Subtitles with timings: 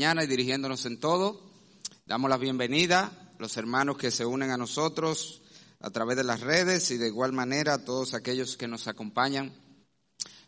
[0.00, 1.42] y dirigiéndonos en todo.
[2.06, 5.42] Damos la bienvenida a los hermanos que se unen a nosotros
[5.78, 9.52] a través de las redes y de igual manera a todos aquellos que nos acompañan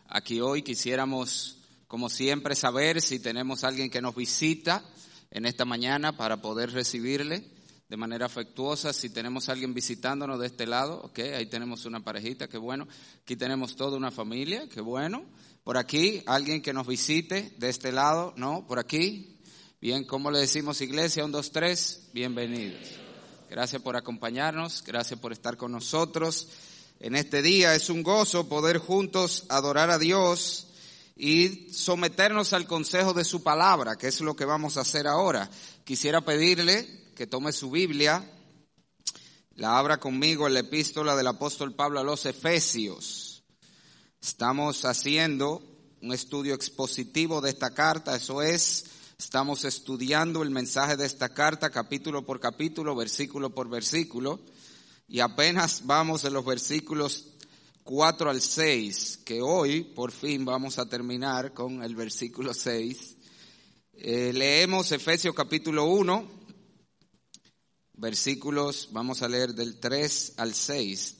[0.06, 0.62] aquí hoy.
[0.62, 4.82] Quisiéramos, como siempre, saber si tenemos alguien que nos visita
[5.30, 7.44] en esta mañana para poder recibirle
[7.90, 8.94] de manera afectuosa.
[8.94, 12.88] Si tenemos alguien visitándonos de este lado, ok, ahí tenemos una parejita, qué bueno.
[13.20, 15.26] Aquí tenemos toda una familia, qué bueno.
[15.62, 18.66] Por aquí, alguien que nos visite de este lado, ¿no?
[18.66, 19.28] Por aquí,
[19.82, 21.24] Bien, ¿cómo le decimos iglesia?
[21.24, 22.88] Un, dos, tres, bienvenidos.
[23.50, 26.46] Gracias por acompañarnos, gracias por estar con nosotros.
[27.00, 30.68] En este día es un gozo poder juntos adorar a Dios
[31.16, 35.50] y someternos al consejo de su palabra, que es lo que vamos a hacer ahora.
[35.82, 38.24] Quisiera pedirle que tome su Biblia,
[39.56, 43.42] la abra conmigo en la epístola del apóstol Pablo a los Efesios.
[44.20, 45.60] Estamos haciendo
[46.00, 48.91] un estudio expositivo de esta carta, eso es,
[49.24, 54.40] Estamos estudiando el mensaje de esta carta capítulo por capítulo, versículo por versículo,
[55.06, 57.28] y apenas vamos en los versículos
[57.84, 63.16] 4 al 6, que hoy por fin vamos a terminar con el versículo 6.
[63.92, 66.28] Eh, leemos Efesios capítulo 1,
[67.94, 71.16] versículos, vamos a leer del 3 al 6,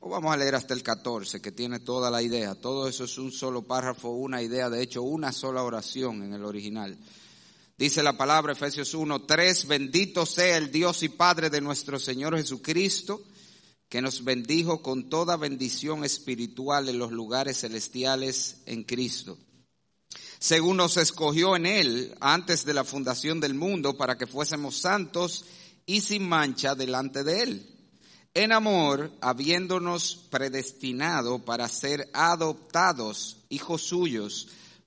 [0.00, 2.54] o vamos a leer hasta el 14, que tiene toda la idea.
[2.54, 6.46] Todo eso es un solo párrafo, una idea, de hecho una sola oración en el
[6.46, 6.98] original.
[7.78, 12.36] Dice la palabra Efesios 1, 3, bendito sea el Dios y Padre de nuestro Señor
[12.36, 13.22] Jesucristo,
[13.88, 19.38] que nos bendijo con toda bendición espiritual en los lugares celestiales en Cristo.
[20.40, 25.44] Según nos escogió en Él antes de la fundación del mundo para que fuésemos santos
[25.86, 27.78] y sin mancha delante de Él
[28.34, 34.48] en amor, habiéndonos predestinado para ser adoptados hijos suyos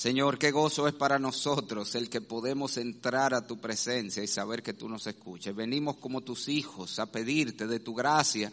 [0.00, 4.62] Señor, qué gozo es para nosotros el que podemos entrar a tu presencia y saber
[4.62, 5.54] que tú nos escuchas.
[5.54, 8.50] Venimos como tus hijos a pedirte de tu gracia,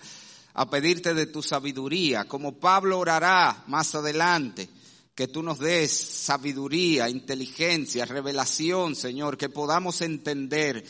[0.56, 4.68] a pedirte de tu sabiduría, como Pablo orará más adelante,
[5.16, 10.84] que tú nos des sabiduría, inteligencia, revelación, Señor, que podamos entender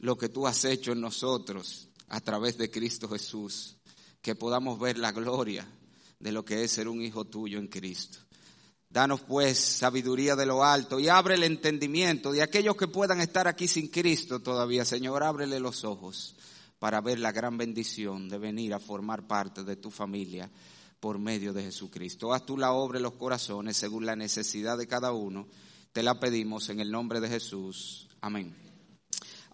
[0.00, 3.76] lo que tú has hecho en nosotros a través de Cristo Jesús,
[4.22, 5.64] que podamos ver la gloria
[6.18, 8.18] de lo que es ser un hijo tuyo en Cristo.
[8.92, 13.48] Danos pues sabiduría de lo alto y abre el entendimiento de aquellos que puedan estar
[13.48, 14.84] aquí sin Cristo todavía.
[14.84, 16.34] Señor, ábrele los ojos
[16.78, 20.50] para ver la gran bendición de venir a formar parte de tu familia
[21.00, 22.34] por medio de Jesucristo.
[22.34, 25.48] Haz tú la obra en los corazones según la necesidad de cada uno.
[25.94, 28.08] Te la pedimos en el nombre de Jesús.
[28.20, 28.71] Amén.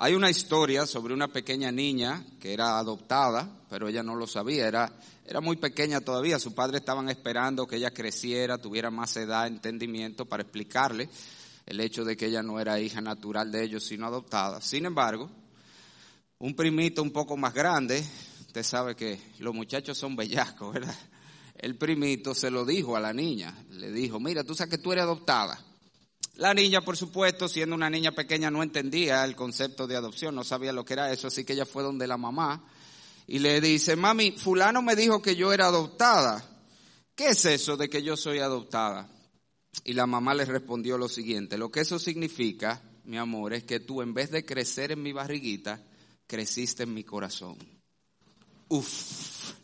[0.00, 4.68] Hay una historia sobre una pequeña niña que era adoptada, pero ella no lo sabía,
[4.68, 4.92] era,
[5.26, 10.24] era muy pequeña todavía, sus padres estaban esperando que ella creciera, tuviera más edad, entendimiento
[10.24, 11.08] para explicarle
[11.66, 14.60] el hecho de que ella no era hija natural de ellos, sino adoptada.
[14.60, 15.28] Sin embargo,
[16.38, 18.06] un primito un poco más grande,
[18.46, 20.96] usted sabe que los muchachos son bellacos, ¿verdad?
[21.56, 24.92] El primito se lo dijo a la niña, le dijo, mira, tú sabes que tú
[24.92, 25.58] eres adoptada.
[26.38, 30.44] La niña, por supuesto, siendo una niña pequeña, no entendía el concepto de adopción, no
[30.44, 32.64] sabía lo que era eso, así que ella fue donde la mamá
[33.26, 36.48] y le dice, mami, fulano me dijo que yo era adoptada.
[37.16, 39.10] ¿Qué es eso de que yo soy adoptada?
[39.82, 43.80] Y la mamá le respondió lo siguiente, lo que eso significa, mi amor, es que
[43.80, 45.82] tú en vez de crecer en mi barriguita,
[46.28, 47.58] creciste en mi corazón.
[48.68, 49.54] Uf,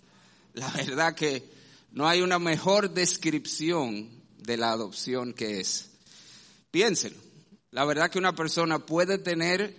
[0.55, 1.49] la verdad que
[1.93, 5.94] no hay una mejor descripción de la adopción que es.
[6.75, 7.21] Piénsenlo,
[7.71, 9.77] la verdad que una persona puede tener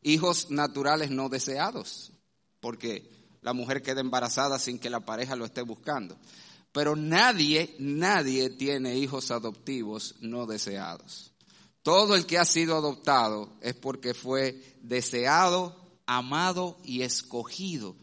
[0.00, 2.10] hijos naturales no deseados,
[2.58, 3.06] porque
[3.42, 6.16] la mujer queda embarazada sin que la pareja lo esté buscando.
[6.72, 11.34] Pero nadie, nadie tiene hijos adoptivos no deseados.
[11.82, 15.76] Todo el que ha sido adoptado es porque fue deseado,
[16.06, 17.94] amado y escogido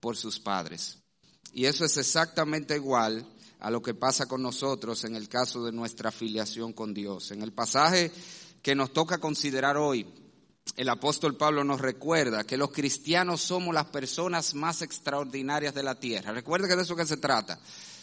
[0.00, 0.98] por sus padres.
[1.52, 3.24] Y eso es exactamente igual
[3.60, 7.30] a lo que pasa con nosotros en el caso de nuestra afiliación con Dios.
[7.30, 8.12] En el pasaje
[8.62, 10.06] que nos toca considerar hoy,
[10.74, 15.94] el apóstol Pablo nos recuerda que los cristianos somos las personas más extraordinarias de la
[15.94, 16.32] tierra.
[16.32, 17.58] Recuerda que de eso que se trata.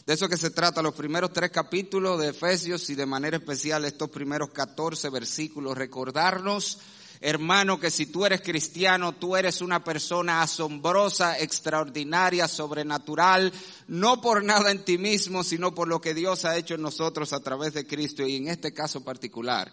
[0.06, 3.86] De eso que se trata los primeros tres capítulos de Efesios y de manera especial
[3.86, 5.78] estos primeros 14 versículos.
[5.78, 6.80] Recordarnos,
[7.24, 13.54] hermano, que si tú eres cristiano, tú eres una persona asombrosa, extraordinaria, sobrenatural,
[13.88, 17.32] no por nada en ti mismo, sino por lo que Dios ha hecho en nosotros
[17.32, 19.72] a través de Cristo y en este caso particular.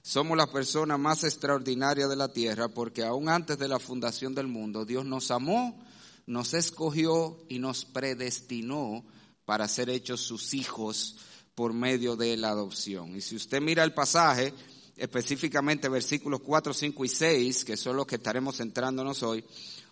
[0.00, 4.46] Somos la persona más extraordinaria de la tierra porque aún antes de la fundación del
[4.46, 5.78] mundo, Dios nos amó,
[6.24, 9.04] nos escogió y nos predestinó
[9.44, 11.16] para ser hechos sus hijos
[11.54, 13.14] por medio de la adopción.
[13.16, 14.54] Y si usted mira el pasaje,
[14.96, 19.44] específicamente versículos 4, 5 y 6, que son los que estaremos centrándonos hoy,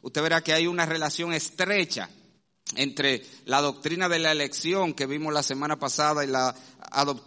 [0.02, 2.08] usted verá que hay una relación estrecha
[2.76, 6.54] entre la doctrina de la elección que vimos la semana pasada y la,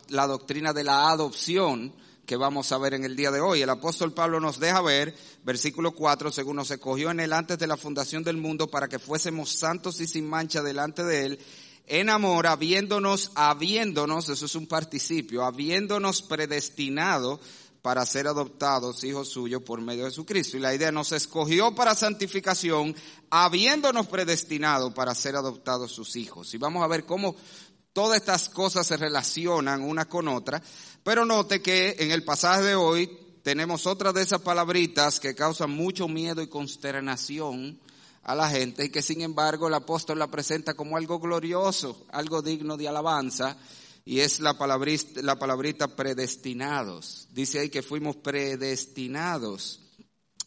[0.10, 1.94] la doctrina de la adopción
[2.26, 3.62] que vamos a ver en el día de hoy.
[3.62, 7.68] El apóstol Pablo nos deja ver, versículo 4, según nos escogió en él antes de
[7.68, 11.40] la fundación del mundo para que fuésemos santos y sin mancha delante de él
[11.88, 17.40] en amor, habiéndonos, habiéndonos, eso es un participio, habiéndonos predestinado
[17.82, 20.58] para ser adoptados hijos suyos por medio de Jesucristo.
[20.58, 22.96] Y la idea nos escogió para santificación,
[23.30, 26.54] habiéndonos predestinado para ser adoptados sus hijos.
[26.54, 27.36] Y vamos a ver cómo
[27.94, 30.62] todas estas cosas se relacionan una con otra.
[31.04, 33.10] Pero note que en el pasaje de hoy
[33.44, 37.80] tenemos otra de esas palabritas que causan mucho miedo y consternación
[38.24, 42.42] a la gente y que sin embargo el apóstol la presenta como algo glorioso, algo
[42.42, 43.56] digno de alabanza
[44.08, 47.28] y es la palabrita, la palabrita predestinados.
[47.34, 49.82] Dice ahí que fuimos predestinados.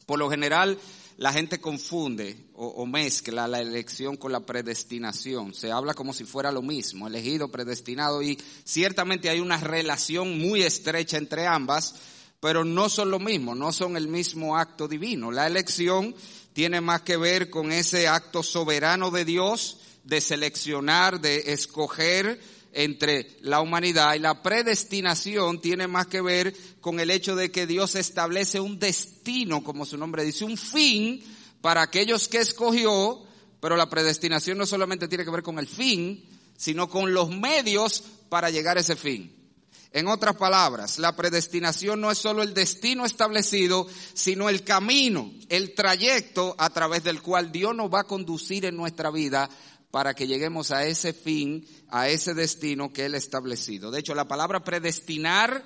[0.07, 0.79] Por lo general
[1.19, 5.53] la gente confunde o, o, mezcla la elección con la predestinación.
[5.53, 10.63] Se habla como si fuera lo mismo, elegido, predestinado y ciertamente hay una relación muy
[10.63, 11.97] estrecha entre ambas,
[12.41, 15.31] pero no son lo mismo, no son el mismo acto divino.
[15.31, 16.15] La elección
[16.55, 22.41] tiene más que ver con ese acto soberano de Dios de seleccionar, de escoger
[22.73, 27.67] entre la humanidad y la predestinación tiene más que ver con el hecho de que
[27.67, 31.23] Dios establece un destino, como su nombre dice, un fin
[31.61, 33.23] para aquellos que escogió,
[33.61, 36.25] pero la predestinación no solamente tiene que ver con el fin,
[36.57, 39.37] sino con los medios para llegar a ese fin.
[39.93, 45.75] En otras palabras, la predestinación no es solo el destino establecido, sino el camino, el
[45.75, 49.51] trayecto a través del cual Dios nos va a conducir en nuestra vida
[49.91, 53.91] para que lleguemos a ese fin, a ese destino que Él ha establecido.
[53.91, 55.65] De hecho, la palabra predestinar,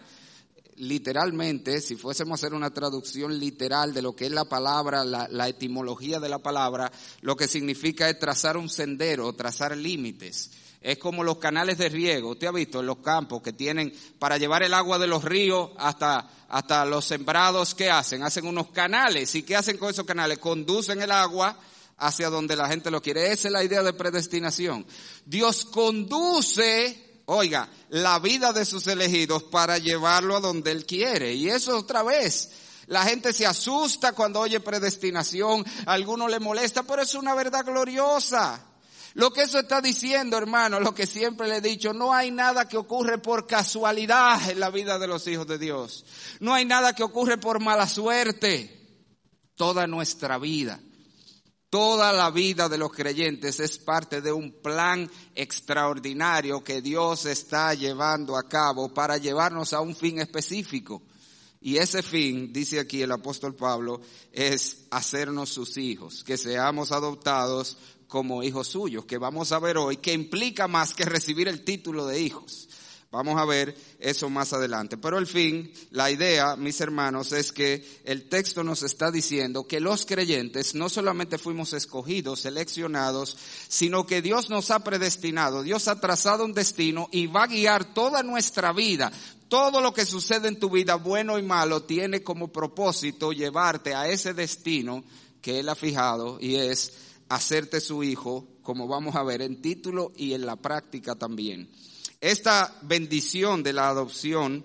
[0.77, 5.29] literalmente, si fuésemos a hacer una traducción literal de lo que es la palabra, la,
[5.31, 6.91] la etimología de la palabra,
[7.21, 10.51] lo que significa es trazar un sendero, trazar límites.
[10.81, 12.33] Es como los canales de riego.
[12.33, 15.71] Usted ha visto en los campos que tienen para llevar el agua de los ríos
[15.79, 18.23] hasta, hasta los sembrados, ¿qué hacen?
[18.23, 19.35] Hacen unos canales.
[19.35, 20.39] ¿Y qué hacen con esos canales?
[20.39, 21.59] Conducen el agua
[22.07, 23.33] hacia donde la gente lo quiere.
[23.33, 24.87] Esa es la idea de predestinación.
[25.25, 31.35] Dios conduce, oiga, la vida de sus elegidos para llevarlo a donde Él quiere.
[31.35, 32.51] Y eso otra vez.
[32.87, 37.65] La gente se asusta cuando oye predestinación, a alguno le molesta, pero es una verdad
[37.65, 38.63] gloriosa.
[39.15, 42.69] Lo que eso está diciendo, hermano, lo que siempre le he dicho, no hay nada
[42.69, 46.05] que ocurre por casualidad en la vida de los hijos de Dios.
[46.41, 48.81] No hay nada que ocurre por mala suerte.
[49.55, 50.81] Toda nuestra vida,
[51.75, 57.75] toda la vida de los creyentes es parte de un plan extraordinario que Dios está
[57.75, 61.03] llevando a cabo para llevarnos a un fin específico.
[61.61, 64.01] Y ese fin, dice aquí el apóstol Pablo,
[64.31, 67.77] es hacernos sus hijos, que seamos adoptados
[68.07, 72.07] como hijos suyos, que vamos a ver hoy, que implica más que recibir el título
[72.07, 72.69] de hijos.
[73.15, 74.97] Vamos a ver eso más adelante.
[74.97, 79.79] Pero al fin, la idea, mis hermanos, es que el texto nos está diciendo que
[79.79, 83.37] los creyentes no solamente fuimos escogidos, seleccionados,
[83.69, 87.95] sino que Dios nos ha predestinado, Dios ha trazado un destino y va a guiar
[87.95, 89.13] toda nuestra vida.
[89.49, 94.09] Todo lo que sucede en tu vida, bueno y malo, tiene como propósito llevarte a
[94.09, 95.05] ese destino
[95.41, 96.95] que Él ha fijado y es
[97.29, 101.71] hacerte su hijo, como vamos a ver en título y en la práctica también.
[102.21, 104.65] Esta bendición de la adopción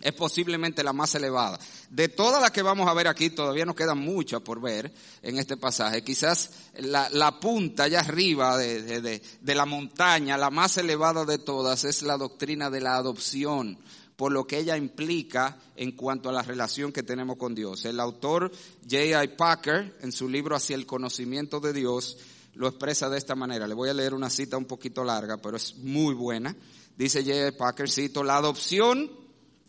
[0.00, 1.58] es posiblemente la más elevada.
[1.90, 5.38] De todas las que vamos a ver aquí, todavía nos quedan muchas por ver en
[5.38, 6.02] este pasaje.
[6.02, 12.02] Quizás la, punta allá arriba de, de la montaña, la más elevada de todas, es
[12.02, 13.78] la doctrina de la adopción
[14.16, 17.84] por lo que ella implica en cuanto a la relación que tenemos con Dios.
[17.84, 18.52] El autor
[18.88, 19.28] J.I.
[19.36, 22.18] Packer, en su libro Hacia el conocimiento de Dios,
[22.54, 23.66] lo expresa de esta manera.
[23.66, 26.54] Le voy a leer una cita un poquito larga, pero es muy buena.
[26.96, 27.52] Dice J.I.
[27.52, 29.10] Packer, cito, la adopción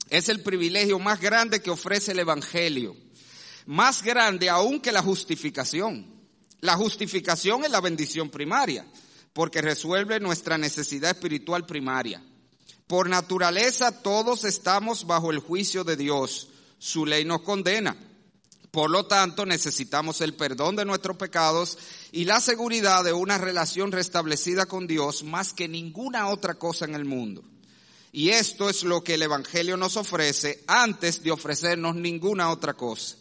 [0.10, 2.96] es el privilegio más grande que ofrece el Evangelio,
[3.66, 6.12] más grande aún que la justificación.
[6.62, 8.86] La justificación es la bendición primaria,
[9.34, 12.24] porque resuelve nuestra necesidad espiritual primaria.
[12.88, 16.50] Por naturaleza todos estamos bajo el juicio de Dios.
[16.78, 17.98] Su ley nos condena.
[18.74, 21.78] Por lo tanto, necesitamos el perdón de nuestros pecados
[22.12, 26.96] y la seguridad de una relación restablecida con Dios más que ninguna otra cosa en
[26.96, 27.44] el mundo.
[28.12, 33.16] Y esto es lo que el Evangelio nos ofrece antes de ofrecernos ninguna otra cosa.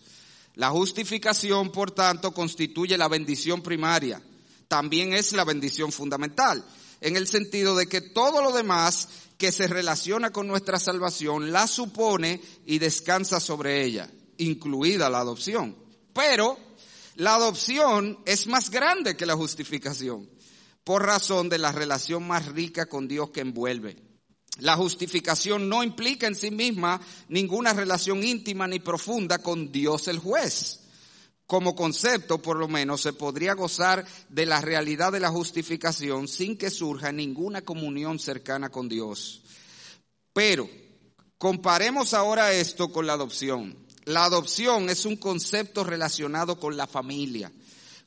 [0.54, 4.22] La justificación, por tanto, constituye la bendición primaria.
[4.68, 6.64] También es la bendición fundamental,
[7.02, 9.06] en el sentido de que todo lo demás
[9.36, 14.08] que se relaciona con nuestra salvación la supone y descansa sobre ella,
[14.42, 15.76] incluida la adopción.
[16.12, 16.58] Pero
[17.16, 20.28] la adopción es más grande que la justificación,
[20.84, 23.96] por razón de la relación más rica con Dios que envuelve.
[24.58, 30.18] La justificación no implica en sí misma ninguna relación íntima ni profunda con Dios el
[30.18, 30.82] juez
[31.52, 36.56] como concepto, por lo menos, se podría gozar de la realidad de la justificación sin
[36.56, 39.42] que surja ninguna comunión cercana con Dios.
[40.32, 40.66] Pero
[41.36, 43.76] comparemos ahora esto con la adopción.
[44.04, 47.52] La adopción es un concepto relacionado con la familia,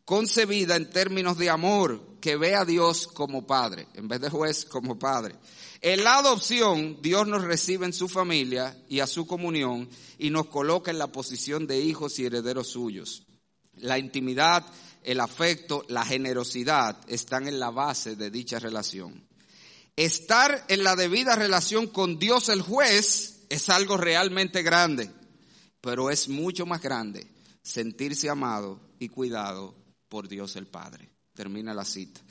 [0.03, 4.65] concebida en términos de amor, que ve a Dios como padre, en vez de juez
[4.65, 5.35] como padre.
[5.81, 9.87] En la adopción, Dios nos recibe en su familia y a su comunión
[10.17, 13.23] y nos coloca en la posición de hijos y herederos suyos.
[13.75, 14.65] La intimidad,
[15.03, 19.25] el afecto, la generosidad están en la base de dicha relación.
[19.95, 25.11] Estar en la debida relación con Dios el juez es algo realmente grande,
[25.85, 27.27] pero es mucho más grande
[27.61, 29.75] sentirse amado y cuidado
[30.09, 31.11] por Dios el Padre.
[31.35, 32.21] Termina la cita.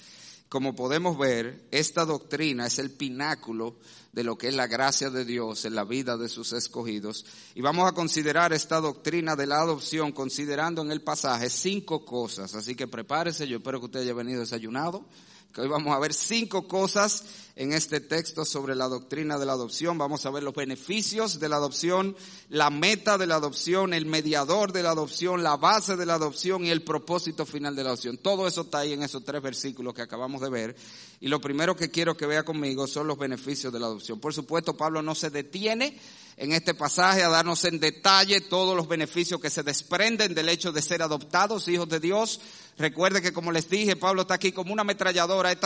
[0.48, 3.78] Como podemos ver, esta doctrina es el pináculo
[4.12, 7.26] de lo que es la gracia de Dios en la vida de sus escogidos.
[7.54, 12.56] Y vamos a considerar esta doctrina de la adopción considerando en el pasaje cinco cosas.
[12.56, 15.06] Así que prepárese, yo espero que usted haya venido desayunado
[15.54, 17.22] que hoy vamos a ver cinco cosas
[17.54, 19.96] en este texto sobre la doctrina de la adopción.
[19.96, 22.16] Vamos a ver los beneficios de la adopción,
[22.48, 26.64] la meta de la adopción, el mediador de la adopción, la base de la adopción
[26.64, 28.18] y el propósito final de la adopción.
[28.18, 30.76] Todo eso está ahí en esos tres versículos que acabamos de ver.
[31.20, 34.18] Y lo primero que quiero que vea conmigo son los beneficios de la adopción.
[34.18, 35.96] Por supuesto, Pablo no se detiene
[36.36, 40.72] en este pasaje a darnos en detalle todos los beneficios que se desprenden del hecho
[40.72, 42.40] de ser adoptados hijos de Dios.
[42.76, 45.56] Recuerde que como les dije, Pablo está aquí como una ametralladora,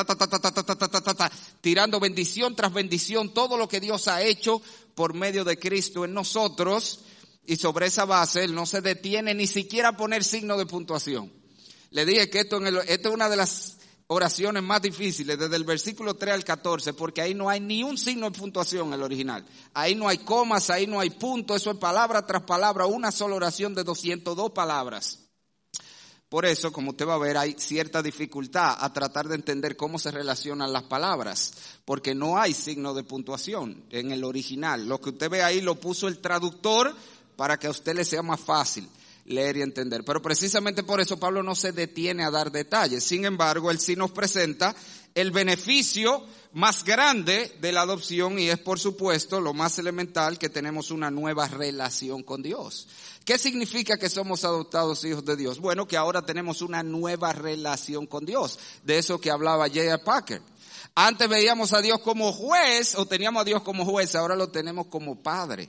[1.60, 4.60] tirando bendición tras bendición, todo lo que Dios ha hecho
[4.94, 7.00] por medio de Cristo en nosotros.
[7.46, 11.32] Y sobre esa base, él no se detiene ni siquiera a poner signo de puntuación.
[11.90, 13.77] Le dije que esto, en esto es una de las
[14.08, 17.98] oraciones más difíciles, desde el versículo 3 al 14, porque ahí no hay ni un
[17.98, 19.44] signo de puntuación en el original.
[19.74, 23.34] Ahí no hay comas, ahí no hay punto, eso es palabra tras palabra, una sola
[23.34, 25.18] oración de 202 palabras.
[26.30, 29.98] Por eso, como usted va a ver, hay cierta dificultad a tratar de entender cómo
[29.98, 31.52] se relacionan las palabras,
[31.84, 34.86] porque no hay signo de puntuación en el original.
[34.86, 36.94] Lo que usted ve ahí lo puso el traductor
[37.36, 38.88] para que a usted le sea más fácil
[39.28, 40.04] leer y entender.
[40.04, 43.04] Pero precisamente por eso Pablo no se detiene a dar detalles.
[43.04, 44.74] Sin embargo, él sí nos presenta
[45.14, 50.48] el beneficio más grande de la adopción y es por supuesto lo más elemental que
[50.48, 52.88] tenemos una nueva relación con Dios.
[53.24, 55.58] ¿Qué significa que somos adoptados hijos de Dios?
[55.60, 58.58] Bueno, que ahora tenemos una nueva relación con Dios.
[58.84, 59.98] De eso que hablaba J.A.
[59.98, 60.40] Packer.
[60.94, 64.86] Antes veíamos a Dios como juez o teníamos a Dios como juez, ahora lo tenemos
[64.86, 65.68] como padre.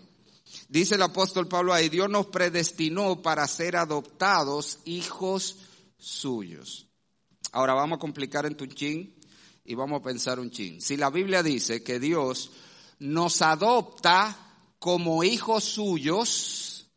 [0.70, 5.56] Dice el apóstol Pablo ahí, Dios nos predestinó para ser adoptados hijos
[5.98, 6.88] suyos.
[7.52, 9.20] Ahora vamos a complicar en tu chin
[9.66, 10.80] y vamos a pensar un chin.
[10.80, 12.52] Si la Biblia dice que Dios
[13.00, 14.38] nos adopta
[14.78, 16.88] como hijos suyos,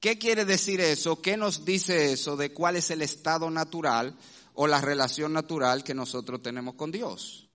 [0.00, 1.20] ¿qué quiere decir eso?
[1.20, 4.16] ¿Qué nos dice eso de cuál es el estado natural
[4.54, 7.50] o la relación natural que nosotros tenemos con Dios?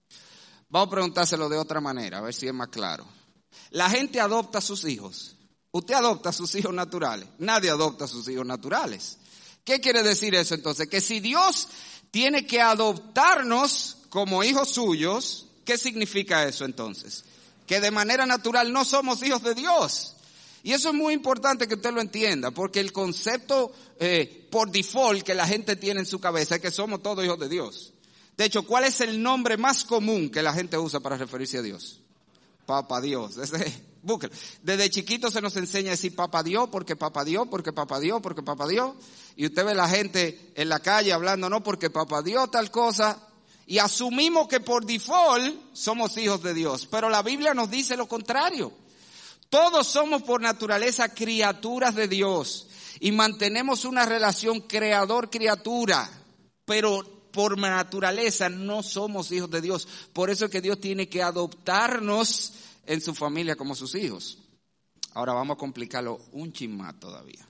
[0.70, 3.21] Vamos a preguntárselo de otra manera, a ver si es más claro.
[3.72, 5.36] La gente adopta a sus hijos.
[5.72, 7.28] Usted adopta a sus hijos naturales.
[7.40, 9.18] Nadie adopta a sus hijos naturales.
[9.64, 10.88] ¿Qué quiere decir eso entonces?
[10.88, 11.68] Que si Dios
[12.10, 17.24] tiene que adoptarnos como hijos suyos, ¿qué significa eso entonces?
[17.66, 20.16] Que de manera natural no somos hijos de Dios.
[20.64, 25.24] Y eso es muy importante que usted lo entienda, porque el concepto eh, por default
[25.24, 27.94] que la gente tiene en su cabeza es que somos todos hijos de Dios.
[28.38, 31.62] De hecho, ¿cuál es el nombre más común que la gente usa para referirse a
[31.62, 32.01] Dios?
[32.72, 33.36] Papa Dios.
[33.36, 33.84] Ese,
[34.64, 38.22] Desde chiquito se nos enseña a decir Papa Dios, porque Papa Dios, porque Papa Dios,
[38.22, 38.94] porque Papa Dios.
[39.36, 43.28] Y usted ve la gente en la calle hablando, no, porque Papa Dios tal cosa.
[43.68, 46.88] Y asumimos que por default somos hijos de Dios.
[46.90, 48.72] Pero la Biblia nos dice lo contrario.
[49.50, 52.68] Todos somos por naturaleza criaturas de Dios
[53.02, 56.10] y mantenemos una relación creador-criatura,
[56.64, 59.88] pero por naturaleza no somos hijos de Dios.
[60.14, 62.54] Por eso es que Dios tiene que adoptarnos
[62.86, 64.38] en su familia como sus hijos.
[65.14, 67.48] Ahora vamos a complicarlo un chin todavía.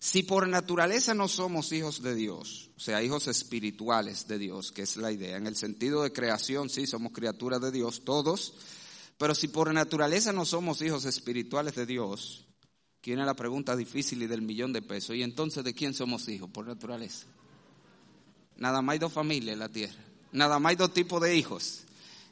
[0.00, 4.82] Si por naturaleza no somos hijos de Dios, o sea, hijos espirituales de Dios, que
[4.82, 8.54] es la idea, en el sentido de creación, sí, somos criaturas de Dios, todos,
[9.18, 12.46] pero si por naturaleza no somos hijos espirituales de Dios,
[13.08, 15.16] viene la pregunta difícil y del millón de pesos.
[15.16, 17.26] ¿Y entonces de quién somos hijos por naturaleza?
[18.58, 19.98] Nada más hay dos familias en la tierra.
[20.32, 21.80] Nada más hay dos tipos de hijos.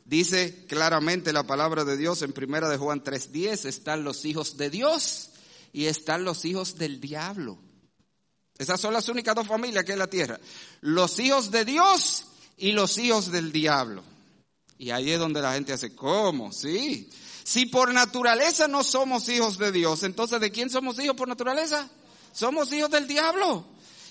[0.04, 4.70] Dice claramente la palabra de Dios en primera de Juan 3:10, están los hijos de
[4.70, 5.30] Dios
[5.72, 7.58] y están los hijos del diablo.
[8.58, 10.40] Esas son las únicas dos familias que hay en la tierra.
[10.80, 12.24] Los hijos de Dios
[12.56, 14.02] y los hijos del diablo.
[14.78, 16.52] Y ahí es donde la gente hace, ¿cómo?
[16.52, 17.10] Sí.
[17.44, 21.88] Si por naturaleza no somos hijos de Dios, entonces ¿de quién somos hijos por naturaleza?
[22.32, 23.66] Somos hijos del diablo.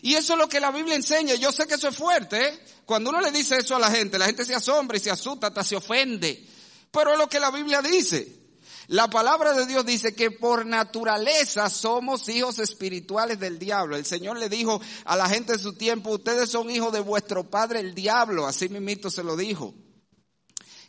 [0.05, 1.33] Y eso es lo que la Biblia enseña.
[1.33, 2.39] Yo sé que eso es fuerte.
[2.39, 2.59] ¿eh?
[2.85, 5.47] Cuando uno le dice eso a la gente, la gente se asombra y se asusta,
[5.47, 6.47] hasta se ofende.
[6.91, 8.39] Pero es lo que la Biblia dice.
[8.85, 13.95] La palabra de Dios dice que por naturaleza somos hijos espirituales del diablo.
[13.95, 17.49] El Señor le dijo a la gente de su tiempo, ustedes son hijos de vuestro
[17.49, 18.45] padre el diablo.
[18.45, 19.73] Así mismito se lo dijo.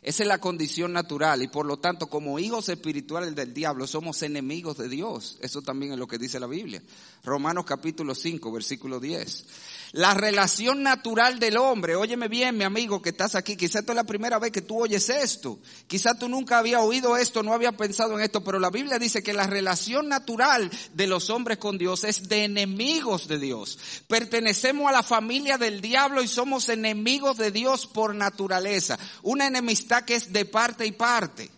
[0.07, 4.23] Esa es la condición natural y por lo tanto como hijos espirituales del diablo somos
[4.23, 5.37] enemigos de Dios.
[5.41, 6.81] Eso también es lo que dice la Biblia.
[7.25, 9.45] Romanos capítulo 5, versículo 10.
[9.93, 13.95] La relación natural del hombre, óyeme bien mi amigo que estás aquí, quizás esta es
[13.95, 17.75] la primera vez que tú oyes esto, quizás tú nunca habías oído esto, no habías
[17.75, 21.77] pensado en esto, pero la Biblia dice que la relación natural de los hombres con
[21.77, 23.79] Dios es de enemigos de Dios.
[24.07, 28.99] Pertenecemos a la familia del diablo y somos enemigos de Dios por naturaleza.
[29.23, 31.49] Una enemistad que es de parte y parte.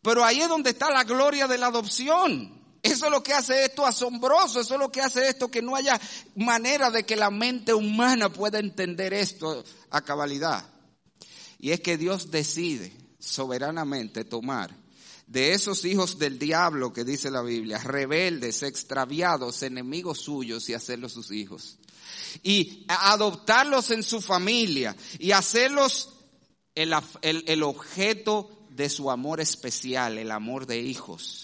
[0.00, 2.53] Pero ahí es donde está la gloria de la adopción.
[2.84, 5.74] Eso es lo que hace esto asombroso, eso es lo que hace esto que no
[5.74, 5.98] haya
[6.36, 10.68] manera de que la mente humana pueda entender esto a cabalidad.
[11.58, 14.76] Y es que Dios decide soberanamente tomar
[15.26, 21.12] de esos hijos del diablo que dice la Biblia, rebeldes, extraviados, enemigos suyos y hacerlos
[21.12, 21.78] sus hijos.
[22.42, 26.10] Y adoptarlos en su familia y hacerlos
[26.74, 26.92] el,
[27.22, 31.43] el objeto de su amor especial, el amor de hijos.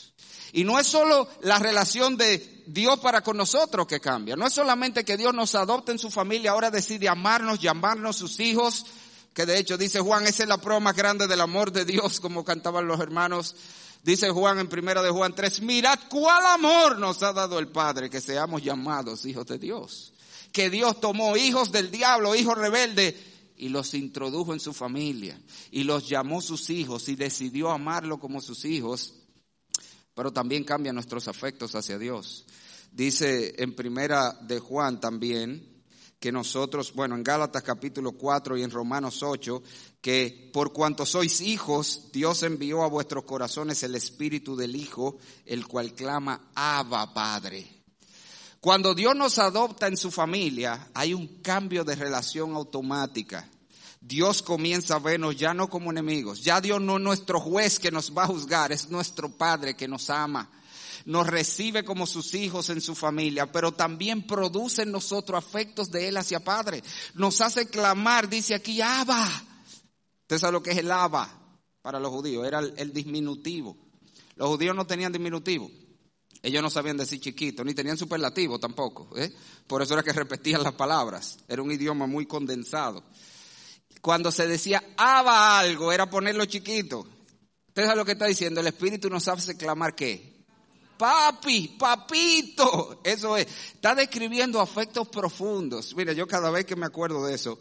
[0.53, 4.37] Y no es solo la relación de Dios para con nosotros que cambia.
[4.37, 8.41] No es solamente que Dios nos adopte en su familia, ahora decide amarnos, llamarnos sus
[8.41, 8.87] hijos,
[9.35, 12.21] que de hecho dice Juan, esa es la prueba más grande del amor de Dios,
[12.21, 13.55] como cantaban los hermanos.
[14.03, 18.09] Dice Juan en primera de Juan 3, mirad cuál amor nos ha dado el Padre,
[18.09, 20.13] que seamos llamados hijos de Dios.
[20.53, 23.15] Que Dios tomó hijos del diablo, hijos rebeldes,
[23.57, 25.39] y los introdujo en su familia,
[25.71, 29.15] y los llamó sus hijos, y decidió amarlo como sus hijos
[30.21, 32.45] pero también cambia nuestros afectos hacia Dios.
[32.93, 35.83] Dice en primera de Juan también
[36.19, 39.63] que nosotros, bueno, en Gálatas capítulo 4 y en Romanos 8,
[40.03, 45.67] que por cuanto sois hijos, Dios envió a vuestros corazones el espíritu del Hijo, el
[45.67, 47.67] cual clama, Abba Padre.
[48.61, 53.49] Cuando Dios nos adopta en su familia, hay un cambio de relación automática.
[54.01, 56.41] Dios comienza a vernos ya no como enemigos.
[56.41, 59.87] Ya Dios no es nuestro juez que nos va a juzgar, es nuestro Padre que
[59.87, 60.51] nos ama.
[61.05, 66.09] Nos recibe como sus hijos en su familia, pero también produce en nosotros afectos de
[66.09, 66.83] Él hacia Padre.
[67.15, 69.27] Nos hace clamar, dice aquí, Abba.
[70.23, 71.29] Usted sabe lo que es el Abba
[71.83, 73.77] para los judíos, era el, diminutivo.
[74.37, 75.71] Los judíos no tenían diminutivo.
[76.43, 79.11] Ellos no sabían decir chiquito, ni tenían superlativo tampoco.
[79.19, 79.35] ¿eh?
[79.67, 81.39] Por eso era que repetían las palabras.
[81.49, 83.03] Era un idioma muy condensado
[84.01, 87.07] cuando se decía aba algo, era ponerlo chiquito.
[87.69, 90.45] Usted sabe lo que está diciendo, el Espíritu nos hace clamar qué?
[90.97, 93.47] Papi, papito, eso es.
[93.75, 95.95] Está describiendo afectos profundos.
[95.97, 97.59] Mira, yo cada vez que me acuerdo de eso,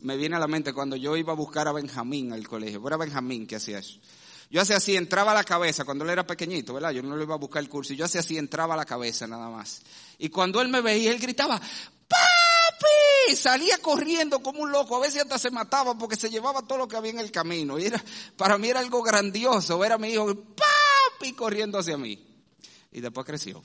[0.00, 2.86] me viene a la mente cuando yo iba a buscar a Benjamín al colegio.
[2.86, 3.98] Era Benjamín que hacía eso.
[4.50, 6.92] Yo hacía así, entraba a la cabeza, cuando él era pequeñito, ¿verdad?
[6.92, 8.84] Yo no le iba a buscar el curso, y yo hacía así, entraba a la
[8.84, 9.82] cabeza nada más.
[10.18, 11.60] Y cuando él me veía, él gritaba,
[12.08, 12.37] ¡Papi!
[13.36, 16.88] Salía corriendo como un loco, a veces hasta se mataba porque se llevaba todo lo
[16.88, 17.78] que había en el camino.
[17.78, 18.02] Y era,
[18.36, 21.32] para mí era algo grandioso ver a mi hijo, ¡Papi!
[21.34, 22.24] corriendo hacia mí.
[22.90, 23.62] Y después creció.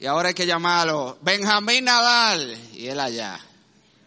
[0.00, 2.56] Y ahora hay que llamarlo Benjamín Nadal.
[2.72, 3.40] Y él allá.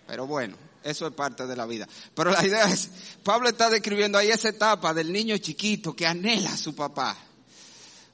[0.07, 0.71] Pero bueno.
[0.83, 1.87] Eso es parte de la vida.
[2.15, 2.89] Pero la idea es,
[3.23, 7.15] Pablo está describiendo ahí esa etapa del niño chiquito que anhela a su papá.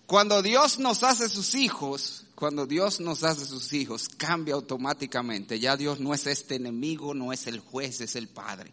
[0.06, 5.60] Cuando Dios nos hace sus hijos, cuando Dios nos hace sus hijos, cambia automáticamente.
[5.60, 8.71] Ya Dios no es este enemigo, no es el juez, es el Padre.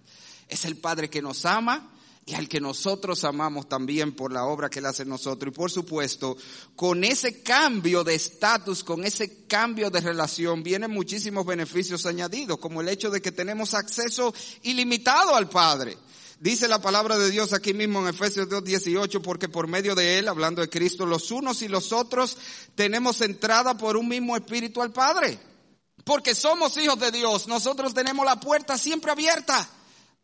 [0.50, 1.90] Es el Padre que nos ama
[2.26, 5.50] y al que nosotros amamos también por la obra que Él hace en nosotros.
[5.50, 6.36] Y por supuesto,
[6.76, 12.82] con ese cambio de estatus, con ese cambio de relación, vienen muchísimos beneficios añadidos, como
[12.82, 15.96] el hecho de que tenemos acceso ilimitado al Padre.
[16.40, 20.28] Dice la palabra de Dios aquí mismo en Efesios 2.18, porque por medio de Él,
[20.28, 22.36] hablando de Cristo, los unos y los otros
[22.74, 25.38] tenemos entrada por un mismo espíritu al Padre.
[26.04, 29.68] Porque somos hijos de Dios, nosotros tenemos la puerta siempre abierta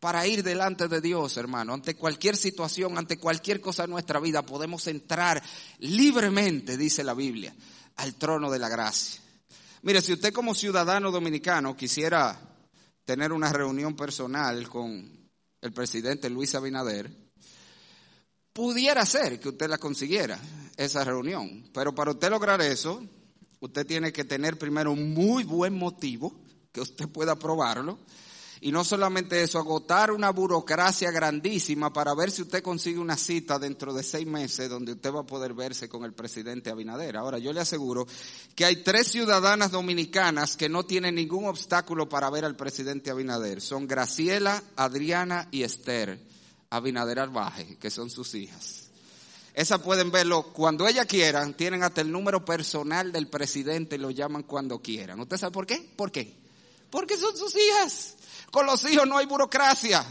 [0.00, 1.74] para ir delante de Dios, hermano.
[1.74, 5.42] Ante cualquier situación, ante cualquier cosa en nuestra vida, podemos entrar
[5.78, 7.54] libremente, dice la Biblia,
[7.96, 9.20] al trono de la gracia.
[9.82, 12.38] Mire, si usted como ciudadano dominicano quisiera
[13.04, 15.19] tener una reunión personal con
[15.60, 17.10] el presidente Luis Abinader,
[18.52, 20.38] pudiera ser que usted la consiguiera,
[20.76, 21.68] esa reunión.
[21.72, 23.02] Pero para usted lograr eso,
[23.60, 26.34] usted tiene que tener primero un muy buen motivo,
[26.72, 27.98] que usted pueda probarlo
[28.62, 33.58] y no solamente eso, agotar una burocracia grandísima para ver si usted consigue una cita
[33.58, 37.16] dentro de seis meses donde usted va a poder verse con el presidente Abinader.
[37.16, 38.06] Ahora, yo le aseguro
[38.54, 43.62] que hay tres ciudadanas dominicanas que no tienen ningún obstáculo para ver al presidente Abinader.
[43.62, 46.20] Son Graciela, Adriana y Esther
[46.68, 48.90] Abinader Arbaje, que son sus hijas.
[49.54, 54.10] Esas pueden verlo cuando ellas quieran, tienen hasta el número personal del presidente y lo
[54.10, 55.18] llaman cuando quieran.
[55.18, 55.90] ¿Usted sabe por qué?
[55.96, 56.36] ¿Por qué?
[56.90, 58.16] Porque son sus hijas.
[58.50, 60.04] Con los hijos no hay burocracia.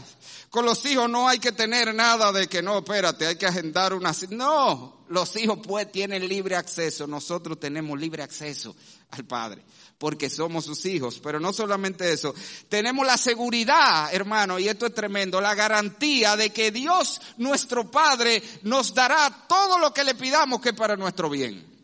[0.50, 3.94] Con los hijos no hay que tener nada de que no, espérate, hay que agendar
[3.94, 4.12] una...
[4.30, 7.06] No, los hijos pues tienen libre acceso.
[7.06, 8.74] Nosotros tenemos libre acceso
[9.10, 9.62] al Padre
[10.00, 11.20] porque somos sus hijos.
[11.22, 12.34] Pero no solamente eso,
[12.70, 18.42] tenemos la seguridad, hermano, y esto es tremendo, la garantía de que Dios, nuestro Padre,
[18.62, 21.79] nos dará todo lo que le pidamos que para nuestro bien.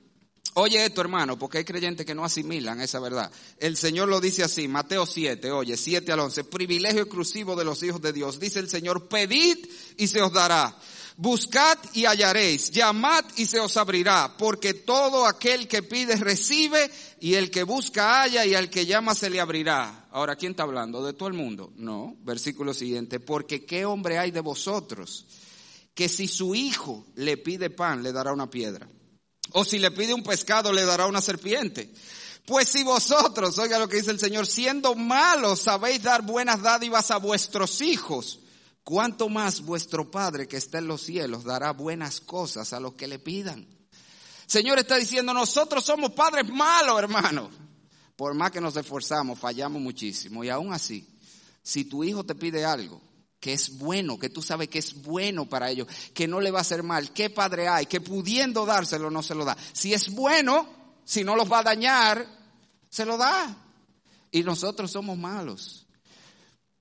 [0.58, 3.30] Oye esto, hermano, porque hay creyentes que no asimilan esa verdad.
[3.58, 7.82] El Señor lo dice así, Mateo 7, oye, 7 al 11, privilegio exclusivo de los
[7.82, 8.40] hijos de Dios.
[8.40, 9.58] Dice el Señor, pedid
[9.98, 10.74] y se os dará.
[11.18, 16.90] Buscad y hallaréis, llamad y se os abrirá, porque todo aquel que pide recibe
[17.20, 20.06] y el que busca halla y al que llama se le abrirá.
[20.10, 21.04] Ahora, ¿quién está hablando?
[21.04, 21.74] ¿De todo el mundo?
[21.76, 25.26] No, versículo siguiente, porque qué hombre hay de vosotros
[25.94, 28.88] que si su hijo le pide pan le dará una piedra.
[29.52, 31.92] O si le pide un pescado, le dará una serpiente.
[32.46, 37.10] Pues si vosotros, oiga lo que dice el Señor, siendo malos sabéis dar buenas dádivas
[37.10, 38.38] a vuestros hijos,
[38.84, 43.08] cuánto más vuestro Padre que está en los cielos dará buenas cosas a los que
[43.08, 43.66] le pidan.
[44.46, 47.50] Señor está diciendo, nosotros somos padres malos, hermano.
[48.14, 50.44] Por más que nos esforzamos, fallamos muchísimo.
[50.44, 51.06] Y aún así,
[51.62, 53.02] si tu hijo te pide algo,
[53.46, 56.58] que es bueno, que tú sabes que es bueno para ellos, que no le va
[56.58, 57.12] a hacer mal.
[57.12, 59.56] ¿Qué padre hay que pudiendo dárselo no se lo da?
[59.72, 60.66] Si es bueno,
[61.04, 62.26] si no los va a dañar,
[62.88, 63.56] se lo da.
[64.32, 65.86] Y nosotros somos malos.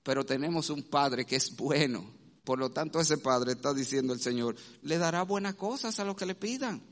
[0.02, 2.12] Pero tenemos un padre que es bueno.
[2.42, 6.16] Por lo tanto, ese padre está diciendo el Señor, le dará buenas cosas a los
[6.16, 6.82] que le pidan.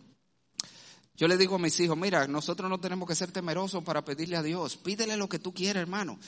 [1.16, 4.36] Yo le digo a mis hijos, mira, nosotros no tenemos que ser temerosos para pedirle
[4.36, 4.76] a Dios.
[4.76, 6.18] Pídele lo que tú quieras, hermano.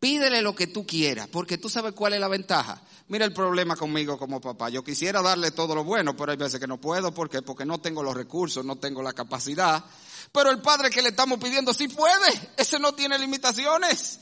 [0.00, 2.82] Pídele lo que tú quieras, porque tú sabes cuál es la ventaja.
[3.06, 4.68] Mira el problema conmigo como papá.
[4.68, 7.14] Yo quisiera darle todo lo bueno, pero hay veces que no puedo.
[7.14, 7.40] ¿Por qué?
[7.40, 9.84] Porque no tengo los recursos, no tengo la capacidad.
[10.32, 12.50] Pero el padre que le estamos pidiendo sí puede.
[12.56, 14.18] Ese no tiene limitaciones.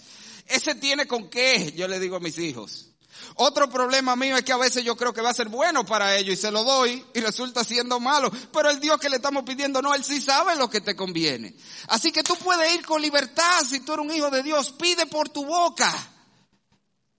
[0.47, 2.90] Ese tiene con qué, yo le digo a mis hijos.
[3.37, 6.17] Otro problema mío es que a veces yo creo que va a ser bueno para
[6.17, 8.31] ellos y se lo doy y resulta siendo malo.
[8.53, 11.55] Pero el Dios que le estamos pidiendo, no, Él sí sabe lo que te conviene.
[11.89, 14.73] Así que tú puedes ir con libertad si tú eres un hijo de Dios.
[14.73, 15.93] Pide por tu boca.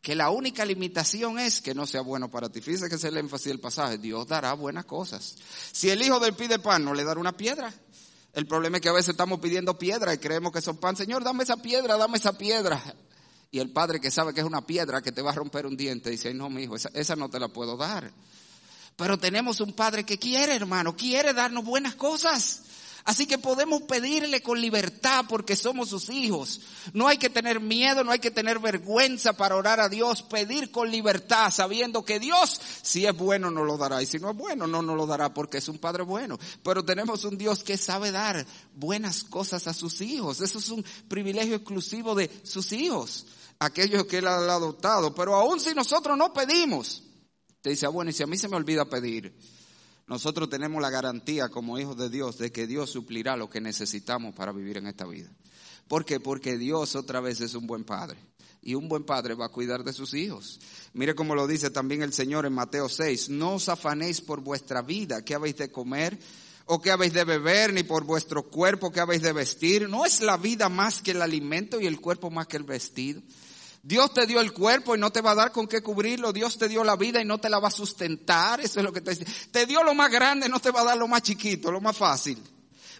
[0.02, 2.60] Que la única limitación es que no sea bueno para ti.
[2.60, 4.00] Fíjese que es el énfasis del pasaje.
[4.00, 5.36] Dios dará buenas cosas.
[5.72, 7.72] Si el hijo del pide pan, no le dará una piedra.
[8.34, 10.96] El problema es que a veces estamos pidiendo piedra y creemos que son pan.
[10.96, 12.82] Señor, dame esa piedra, dame esa piedra.
[13.52, 15.76] Y el padre que sabe que es una piedra que te va a romper un
[15.76, 18.12] diente dice, no, mi hijo, esa, esa no te la puedo dar.
[18.96, 22.62] Pero tenemos un padre que quiere, hermano, quiere darnos buenas cosas.
[23.04, 26.62] Así que podemos pedirle con libertad porque somos sus hijos.
[26.94, 30.72] No hay que tener miedo, no hay que tener vergüenza para orar a Dios, pedir
[30.72, 34.04] con libertad, sabiendo que Dios, si es bueno, nos lo dará.
[34.04, 36.38] Y si no es bueno, no nos lo dará porque es un Padre bueno.
[36.64, 40.40] Pero tenemos un Dios que sabe dar buenas cosas a sus hijos.
[40.42, 43.26] Eso es un privilegio exclusivo de sus hijos,
[43.62, 45.14] aquellos que Él ha adoptado.
[45.14, 47.04] Pero aún si nosotros no pedimos,
[47.62, 49.34] te dice, ah, bueno, y si a mí se me olvida pedir,
[50.08, 54.34] nosotros tenemos la garantía como hijos de Dios de que Dios suplirá lo que necesitamos
[54.36, 55.30] para vivir en esta vida.
[55.88, 56.20] ¿Por qué?
[56.20, 58.18] Porque Dios otra vez es un buen padre.
[58.64, 60.60] Y un buen padre va a cuidar de sus hijos.
[60.94, 63.30] Mire como lo dice también el Señor en Mateo 6.
[63.30, 66.20] No os afanéis por vuestra vida, qué habéis de comer
[66.66, 69.90] o qué habéis de beber, ni por vuestro cuerpo qué habéis de vestir.
[69.90, 73.22] ¿No es la vida más que el alimento y el cuerpo más que el vestido?
[73.84, 76.32] Dios te dio el cuerpo y no te va a dar con qué cubrirlo.
[76.32, 78.62] Dios te dio la vida y no te la va a sustentar.
[78.62, 79.26] Eso es lo que te dice.
[79.52, 81.98] Te dio lo más grande, no te va a dar lo más chiquito, lo más
[81.98, 82.42] fácil.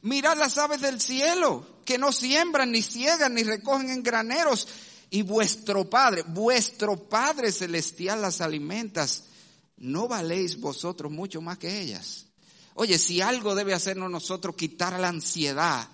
[0.02, 4.68] Mirad las aves del cielo, que no siembran, ni ciegan, ni recogen en graneros.
[5.12, 9.26] Y vuestro Padre, vuestro Padre celestial las alimentas.
[9.78, 12.26] ¿No valéis vosotros mucho más que ellas?
[12.74, 15.88] Oye, si algo debe hacernos nosotros quitar la ansiedad,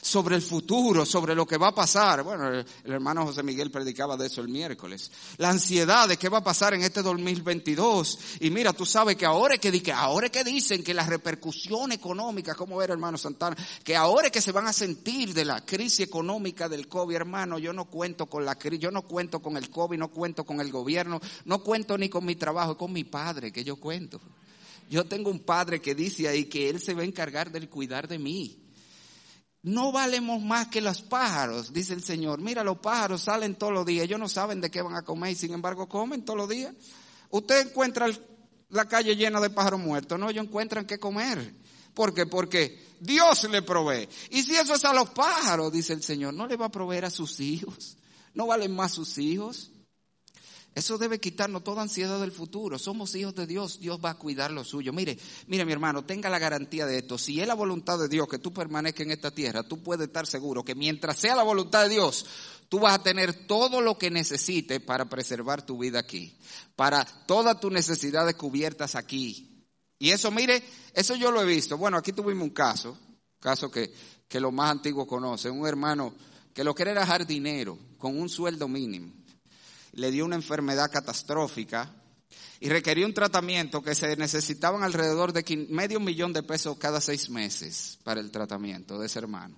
[0.00, 2.22] sobre el futuro, sobre lo que va a pasar.
[2.22, 5.10] Bueno, el, hermano José Miguel predicaba de eso el miércoles.
[5.36, 8.18] La ansiedad de qué va a pasar en este 2022.
[8.40, 12.54] Y mira, tú sabes que ahora es que, ahora que dicen que la repercusión económica,
[12.54, 13.56] ¿cómo era hermano Santana?
[13.82, 17.58] Que ahora es que se van a sentir de la crisis económica del COVID, hermano,
[17.58, 20.60] yo no cuento con la crisis, yo no cuento con el COVID, no cuento con
[20.60, 24.20] el gobierno, no cuento ni con mi trabajo, es con mi padre que yo cuento.
[24.90, 28.08] Yo tengo un padre que dice ahí que él se va a encargar del cuidar
[28.08, 28.67] de mí.
[29.68, 32.40] No valemos más que los pájaros, dice el Señor.
[32.40, 35.32] Mira, los pájaros salen todos los días, ellos no saben de qué van a comer
[35.32, 36.72] y sin embargo comen todos los días.
[37.28, 38.06] Usted encuentra
[38.70, 41.54] la calle llena de pájaros muertos, no, ellos encuentran qué comer.
[41.92, 42.24] ¿Por qué?
[42.24, 44.08] Porque Dios le provee.
[44.30, 47.04] Y si eso es a los pájaros, dice el Señor, ¿no le va a proveer
[47.04, 47.98] a sus hijos?
[48.32, 49.70] ¿No valen más sus hijos?
[50.78, 52.78] Eso debe quitarnos toda ansiedad del futuro.
[52.78, 54.92] Somos hijos de Dios, Dios va a cuidar lo suyo.
[54.92, 57.18] Mire, mire mi hermano, tenga la garantía de esto.
[57.18, 60.28] Si es la voluntad de Dios que tú permanezcas en esta tierra, tú puedes estar
[60.28, 62.24] seguro que mientras sea la voluntad de Dios,
[62.68, 66.38] tú vas a tener todo lo que necesites para preservar tu vida aquí,
[66.76, 69.66] para todas tus necesidades cubiertas aquí.
[69.98, 70.62] Y eso, mire,
[70.94, 71.76] eso yo lo he visto.
[71.76, 72.96] Bueno, aquí tuvimos un caso,
[73.40, 73.92] caso que,
[74.28, 76.14] que los más antiguos conocen, un hermano
[76.54, 79.17] que lo que era jardinero, con un sueldo mínimo
[79.98, 81.92] le dio una enfermedad catastrófica
[82.60, 87.28] y requería un tratamiento que se necesitaban alrededor de medio millón de pesos cada seis
[87.30, 89.56] meses para el tratamiento de ese hermano.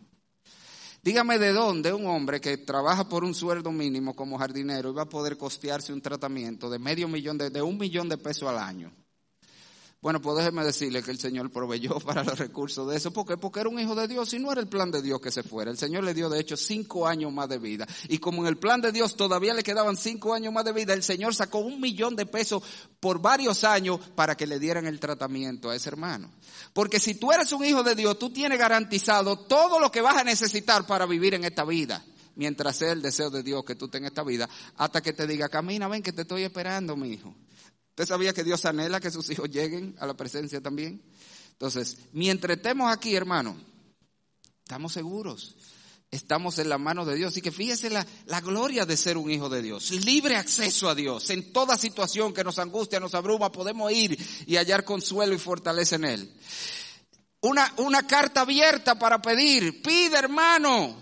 [1.03, 5.09] Dígame de dónde un hombre que trabaja por un sueldo mínimo como jardinero iba a
[5.09, 8.93] poder costearse un tratamiento de medio millón de, de un millón de pesos al año.
[10.03, 13.13] Bueno, pues déjeme decirle que el Señor proveyó para los recursos de eso.
[13.13, 13.37] ¿Por qué?
[13.37, 15.43] Porque era un hijo de Dios y no era el plan de Dios que se
[15.43, 15.71] fuera.
[15.71, 17.87] El Señor le dio, de hecho, cinco años más de vida.
[18.09, 20.95] Y como en el plan de Dios todavía le quedaban cinco años más de vida,
[20.95, 22.63] el Señor sacó un millón de pesos
[22.99, 26.31] por varios años para que le dieran el tratamiento a ese hermano.
[26.73, 30.17] Porque si tú eres un hijo de Dios, tú tienes garantizado todo lo que vas
[30.17, 32.03] a necesitar para vivir en esta vida
[32.37, 35.51] mientras sea el deseo de Dios que tú tengas esta vida, hasta que te diga,
[35.51, 37.35] camina, ven que te estoy esperando, mi hijo.
[38.01, 41.03] ¿Usted sabía que Dios anhela que sus hijos lleguen a la presencia también?
[41.53, 43.59] Entonces, mientras estemos aquí, hermano,
[44.63, 45.55] estamos seguros.
[46.11, 47.33] Estamos en la mano de Dios.
[47.33, 49.91] Así que fíjese la, la, gloria de ser un hijo de Dios.
[49.91, 51.29] Libre acceso a Dios.
[51.29, 55.97] En toda situación que nos angustia, nos abruma, podemos ir y hallar consuelo y fortaleza
[55.97, 56.35] en Él.
[57.43, 59.83] Una, una carta abierta para pedir.
[59.83, 60.97] Pide, hermano,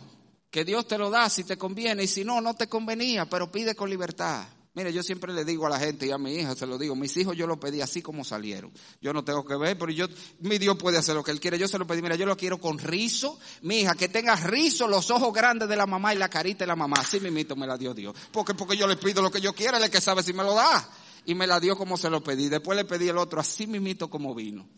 [0.51, 2.03] que Dios te lo da si te conviene.
[2.03, 4.49] Y si no, no te convenía, pero pide con libertad.
[4.75, 6.95] Mire, yo siempre le digo a la gente y a mi hija, se lo digo,
[6.95, 8.73] mis hijos yo lo pedí así como salieron.
[9.01, 10.07] Yo no tengo que ver, pero yo,
[10.41, 11.59] mi Dios puede hacer lo que Él quiere.
[11.59, 13.39] Yo se lo pedí, mira, yo lo quiero con rizo.
[13.63, 16.69] Mi hija, que tenga rizo, los ojos grandes de la mamá y la carita de
[16.69, 16.99] la mamá.
[17.01, 18.15] Así mismito me la dio Dios.
[18.31, 20.55] Porque, porque yo le pido lo que yo quiera, es que sabe si me lo
[20.55, 20.89] da.
[21.25, 22.49] Y me la dio como se lo pedí.
[22.49, 24.69] Después le pedí el otro así mismito como vino.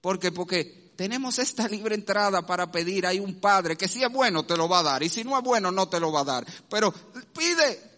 [0.00, 3.06] Porque, porque tenemos esta libre entrada para pedir.
[3.06, 5.02] Hay un padre que si es bueno te lo va a dar.
[5.02, 6.46] Y si no es bueno no te lo va a dar.
[6.68, 6.92] Pero
[7.36, 7.93] pide,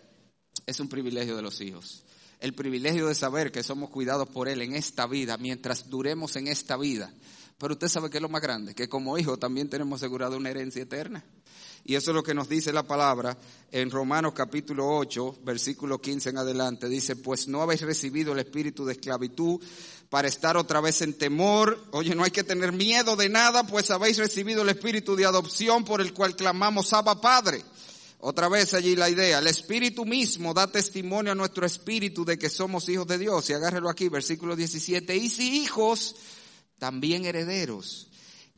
[0.67, 2.03] es un privilegio de los hijos.
[2.41, 6.49] El privilegio de saber que somos cuidados por Él en esta vida, mientras duremos en
[6.49, 7.13] esta vida.
[7.57, 10.51] Pero usted sabe que es lo más grande, que como hijo también tenemos asegurado una
[10.51, 11.25] herencia eterna.
[11.89, 13.39] Y eso es lo que nos dice la palabra
[13.71, 16.89] en Romanos capítulo 8, versículo 15 en adelante.
[16.89, 19.63] Dice, pues no habéis recibido el espíritu de esclavitud
[20.11, 21.81] para estar otra vez en temor.
[21.93, 25.85] Oye, no hay que tener miedo de nada, pues habéis recibido el espíritu de adopción
[25.85, 27.63] por el cual clamamos Abba Padre.
[28.19, 32.49] Otra vez allí la idea, el Espíritu mismo da testimonio a nuestro espíritu de que
[32.49, 33.49] somos hijos de Dios.
[33.51, 35.17] Y agárrelo aquí, versículo 17.
[35.17, 36.17] Y si hijos,
[36.79, 38.09] también herederos.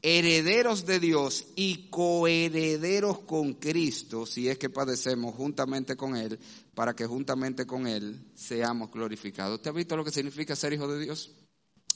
[0.03, 6.39] herederos de Dios y coherederos con Cristo, si es que padecemos juntamente con Él,
[6.75, 9.57] para que juntamente con Él seamos glorificados.
[9.57, 11.33] ¿Usted ha visto lo que significa ser hijo de Dios?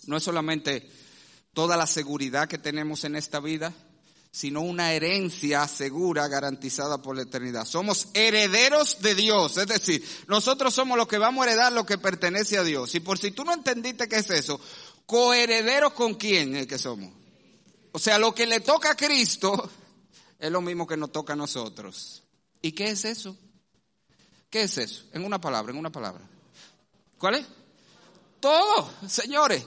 [0.07, 0.89] No es solamente
[1.53, 3.73] toda la seguridad que tenemos en esta vida,
[4.33, 7.67] sino una herencia segura garantizada por la eternidad.
[7.67, 11.99] Somos herederos de Dios, es decir, nosotros somos los que vamos a heredar lo que
[11.99, 12.95] pertenece a Dios.
[12.95, 14.59] Y por si tú no entendiste qué es eso,
[15.05, 17.13] coherederos con quién es que somos.
[17.93, 19.71] O sea, lo que le toca a Cristo
[20.39, 22.23] es lo mismo que nos toca a nosotros.
[22.63, 23.37] ¿Y qué es eso?
[24.49, 25.05] ¿Qué es eso?
[25.13, 26.23] En una palabra, en una palabra.
[27.19, 27.47] ¿Cuál es?
[28.41, 29.63] Todo, señores.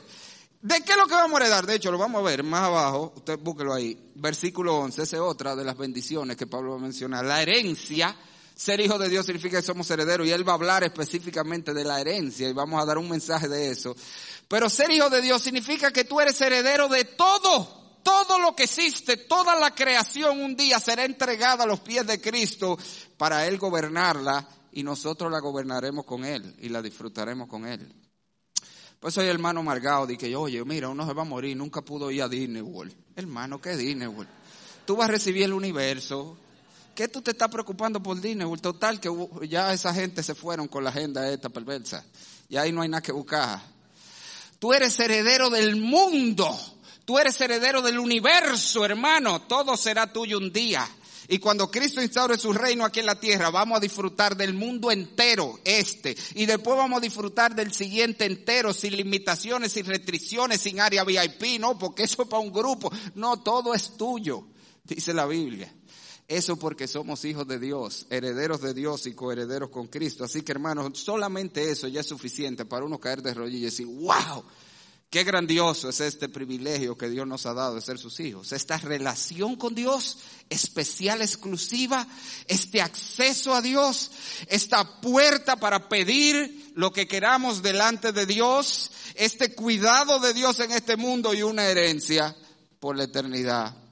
[0.66, 1.68] ¿De qué es lo que vamos a heredar?
[1.68, 5.22] De hecho, lo vamos a ver más abajo, usted búsquelo ahí, versículo 11, esa es
[5.22, 7.24] otra de las bendiciones que Pablo va a mencionar.
[7.24, 8.18] La herencia,
[8.56, 11.84] ser hijo de Dios significa que somos herederos y él va a hablar específicamente de
[11.84, 13.96] la herencia y vamos a dar un mensaje de eso.
[14.48, 18.00] Pero ser hijo de Dios significa que tú eres heredero de todo.
[18.02, 22.20] Todo lo que existe, toda la creación un día será entregada a los pies de
[22.20, 22.76] Cristo
[23.18, 28.05] para Él gobernarla y nosotros la gobernaremos con Él y la disfrutaremos con Él.
[29.06, 32.10] Pues soy hermano Margao, di que, oye, mira, uno se va a morir, nunca pudo
[32.10, 32.92] ir a Disney World.
[33.16, 34.28] Hermano, ¿qué Disney World?
[34.84, 36.36] Tú vas a recibir el universo.
[36.96, 38.64] ¿Qué tú te estás preocupando por Disney World?
[38.64, 39.12] Total, que
[39.48, 42.04] ya esa gente se fueron con la agenda esta perversa.
[42.50, 43.62] Y ahí no hay nada que buscar.
[44.58, 46.50] Tú eres heredero del mundo.
[47.06, 49.44] Tú eres heredero del universo, hermano.
[49.44, 50.84] Todo será tuyo un día.
[51.28, 54.92] Y cuando Cristo instaure su reino aquí en la tierra, vamos a disfrutar del mundo
[54.92, 56.16] entero, este.
[56.36, 61.60] Y después vamos a disfrutar del siguiente entero, sin limitaciones, sin restricciones, sin área VIP,
[61.60, 62.92] no, porque eso es para un grupo.
[63.16, 64.46] No, todo es tuyo,
[64.84, 65.74] dice la Biblia.
[66.28, 70.24] Eso porque somos hijos de Dios, herederos de Dios y coherederos con Cristo.
[70.24, 73.86] Así que hermanos, solamente eso ya es suficiente para uno caer de rodillas y decir,
[73.86, 74.44] wow,
[75.10, 78.52] Qué grandioso es este privilegio que Dios nos ha dado de ser sus hijos.
[78.52, 80.18] Esta relación con Dios
[80.50, 82.06] especial, exclusiva,
[82.48, 84.12] este acceso a Dios,
[84.48, 90.72] esta puerta para pedir lo que queramos delante de Dios, este cuidado de Dios en
[90.72, 92.36] este mundo y una herencia
[92.80, 93.85] por la eternidad.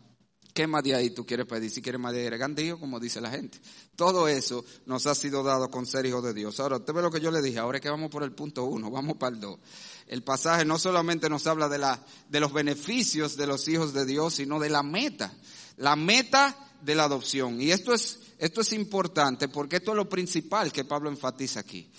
[0.54, 1.72] ¿Qué más de ahí tú quieres pedir?
[1.72, 3.60] Si quieres más de gandío, como dice la gente.
[3.96, 6.60] Todo eso nos ha sido dado con ser hijos de Dios.
[6.60, 8.64] Ahora, usted ve lo que yo le dije, ahora es que vamos por el punto
[8.66, 9.60] uno, vamos para el dos
[10.08, 14.06] el pasaje no solamente nos habla de, la, de los beneficios de los hijos de
[14.06, 15.34] Dios, sino de la meta,
[15.78, 17.62] la meta de la adopción.
[17.62, 21.90] Y esto es, esto es importante porque esto es lo principal que Pablo enfatiza aquí.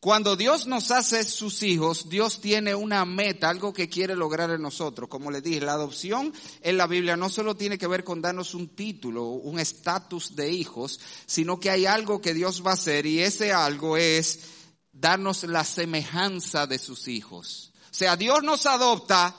[0.00, 4.62] Cuando Dios nos hace sus hijos, Dios tiene una meta, algo que quiere lograr en
[4.62, 5.10] nosotros.
[5.10, 6.32] Como les dije, la adopción
[6.62, 10.50] en la Biblia no solo tiene que ver con darnos un título, un estatus de
[10.50, 14.40] hijos, sino que hay algo que Dios va a hacer y ese algo es
[14.90, 17.74] darnos la semejanza de sus hijos.
[17.90, 19.36] O sea, Dios nos adopta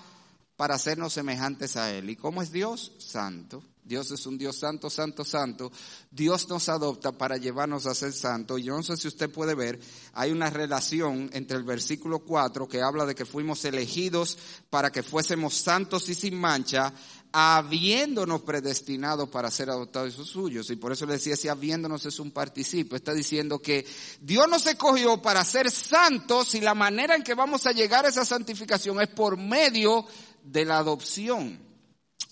[0.56, 2.12] para hacernos semejantes a Él.
[2.12, 2.92] ¿Y cómo es Dios?
[3.00, 3.64] Santo.
[3.92, 5.70] Dios es un Dios santo, santo, santo.
[6.10, 8.58] Dios nos adopta para llevarnos a ser santo.
[8.58, 9.82] Yo no sé si usted puede ver,
[10.14, 14.38] hay una relación entre el versículo 4 que habla de que fuimos elegidos
[14.70, 16.94] para que fuésemos santos y sin mancha,
[17.34, 20.70] habiéndonos predestinado para ser adoptados y suyos.
[20.70, 22.96] Y por eso le decía, si habiéndonos es un participio.
[22.96, 23.86] Está diciendo que
[24.22, 28.08] Dios nos escogió para ser santos y la manera en que vamos a llegar a
[28.08, 30.06] esa santificación es por medio
[30.46, 31.60] de la adopción.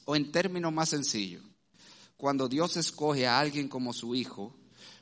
[0.05, 1.43] O en términos más sencillos,
[2.19, 4.53] cuando Dios escoge a alguien como su hijo,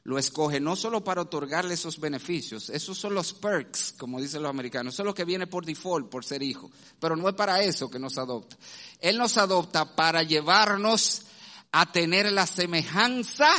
[0.03, 4.51] lo escoge no solo para otorgarle esos beneficios, esos son los perks, como dicen los
[4.51, 7.63] americanos, eso es lo que viene por default, por ser hijo, pero no es para
[7.63, 8.56] eso que nos adopta.
[8.99, 11.23] Él nos adopta para llevarnos
[11.71, 13.49] a tener la semejanza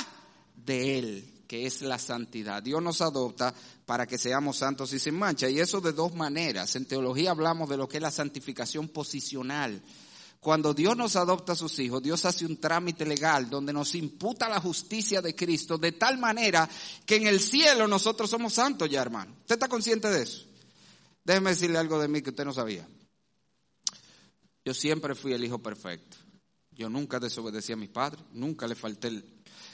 [0.55, 2.63] de Él, que es la santidad.
[2.63, 3.53] Dios nos adopta
[3.85, 6.77] para que seamos santos y sin mancha, y eso de dos maneras.
[6.77, 9.83] En teología hablamos de lo que es la santificación posicional
[10.41, 14.49] cuando Dios nos adopta a sus hijos, Dios hace un trámite legal donde nos imputa
[14.49, 16.69] la justicia de Cristo de tal manera
[17.05, 19.33] que en el cielo nosotros somos santos ya, hermano.
[19.41, 20.47] ¿Usted está consciente de eso?
[21.25, 22.89] Déjeme decirle algo de mí que usted no sabía.
[24.65, 26.17] Yo siempre fui el hijo perfecto.
[26.71, 29.25] Yo nunca desobedecí a mis padres, nunca le falté el,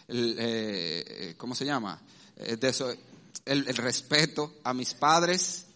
[0.09, 2.01] eh, ¿cómo se llama?
[2.37, 2.59] Eh,
[3.45, 5.67] el, el respeto a mis padres.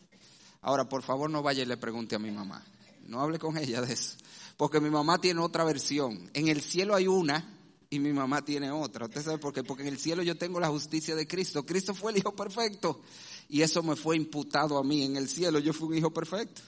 [0.63, 2.65] Ahora, por favor, no vaya y le pregunte a mi mamá.
[3.03, 4.17] No hable con ella de eso
[4.59, 6.29] porque mi mamá tiene otra versión.
[6.35, 7.57] En el cielo hay una
[7.89, 9.07] y mi mamá tiene otra.
[9.07, 9.63] ¿Usted sabe por qué?
[9.63, 11.65] Porque en el cielo yo tengo la justicia de Cristo.
[11.65, 13.01] Cristo fue el hijo perfecto
[13.49, 15.05] y eso me fue imputado a mí.
[15.05, 16.61] En el cielo yo fui un hijo perfecto.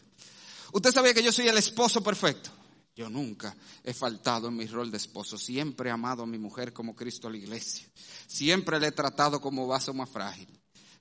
[0.73, 2.51] ¿Usted sabía que yo soy el esposo perfecto?
[2.95, 5.37] Yo nunca he faltado en mi rol de esposo.
[5.37, 7.89] Siempre he amado a mi mujer como Cristo a la iglesia.
[8.29, 10.47] Siempre le he tratado como vaso más frágil.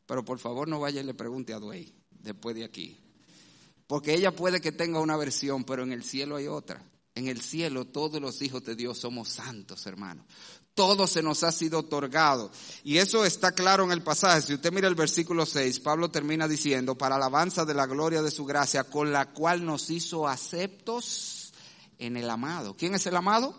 [0.08, 2.98] Pero por favor no vaya y le pregunte a Duey después de aquí.
[3.90, 6.80] Porque ella puede que tenga una versión, pero en el cielo hay otra.
[7.16, 10.28] En el cielo todos los hijos de Dios somos santos, hermano.
[10.76, 12.52] Todo se nos ha sido otorgado.
[12.84, 14.44] Y eso está claro en el pasaje.
[14.44, 18.30] Si usted mira el versículo 6, Pablo termina diciendo, para alabanza de la gloria de
[18.30, 21.52] su gracia, con la cual nos hizo aceptos
[21.98, 22.78] en el amado.
[22.78, 23.56] ¿Quién es el amado?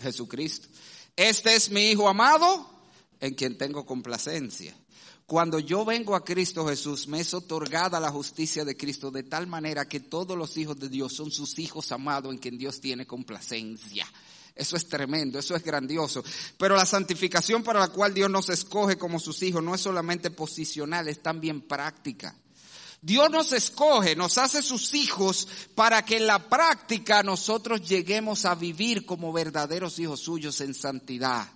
[0.00, 0.66] Jesucristo.
[1.14, 2.70] Este es mi Hijo amado,
[3.20, 4.74] en quien tengo complacencia.
[5.32, 9.46] Cuando yo vengo a Cristo Jesús, me es otorgada la justicia de Cristo de tal
[9.46, 13.06] manera que todos los hijos de Dios son sus hijos amados en quien Dios tiene
[13.06, 14.06] complacencia.
[14.54, 16.22] Eso es tremendo, eso es grandioso.
[16.58, 20.30] Pero la santificación para la cual Dios nos escoge como sus hijos no es solamente
[20.30, 22.36] posicional, es también práctica.
[23.00, 28.54] Dios nos escoge, nos hace sus hijos para que en la práctica nosotros lleguemos a
[28.54, 31.48] vivir como verdaderos hijos suyos en santidad.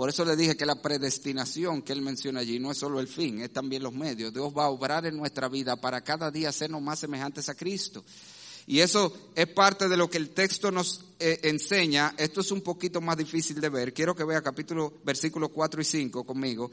[0.00, 3.06] Por eso le dije que la predestinación que él menciona allí no es solo el
[3.06, 4.32] fin, es también los medios.
[4.32, 8.02] Dios va a obrar en nuestra vida para cada día hacernos más semejantes a Cristo.
[8.66, 12.14] Y eso es parte de lo que el texto nos eh, enseña.
[12.16, 13.92] Esto es un poquito más difícil de ver.
[13.92, 16.70] Quiero que vea capítulo, versículos 4 y 5 conmigo.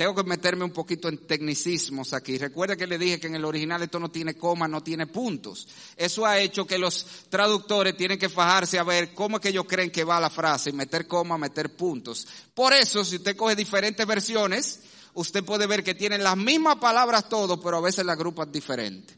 [0.00, 2.38] Tengo que meterme un poquito en tecnicismos aquí.
[2.38, 5.68] Recuerda que le dije que en el original esto no tiene coma, no tiene puntos.
[5.94, 9.66] Eso ha hecho que los traductores tienen que fajarse a ver cómo es que ellos
[9.68, 12.26] creen que va la frase y meter coma, meter puntos.
[12.54, 14.80] Por eso, si usted coge diferentes versiones,
[15.12, 19.14] usted puede ver que tienen las mismas palabras todos, pero a veces las agrupan diferentes.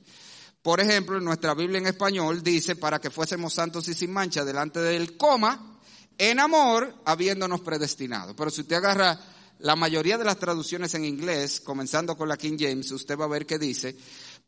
[0.62, 4.44] Por ejemplo, en nuestra Biblia en español dice, para que fuésemos santos y sin mancha
[4.44, 5.78] delante del coma,
[6.18, 8.34] en amor, habiéndonos predestinado.
[8.34, 9.31] Pero si usted agarra
[9.62, 13.28] la mayoría de las traducciones en inglés, comenzando con la King James, usted va a
[13.28, 13.96] ver que dice,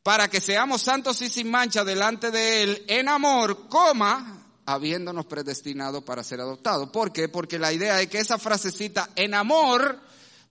[0.02, 6.04] para que seamos santos y sin mancha delante de Él en amor, coma, habiéndonos predestinado
[6.04, 6.90] para ser adoptados.
[6.90, 7.28] ¿Por qué?
[7.28, 10.00] Porque la idea es que esa frasecita en amor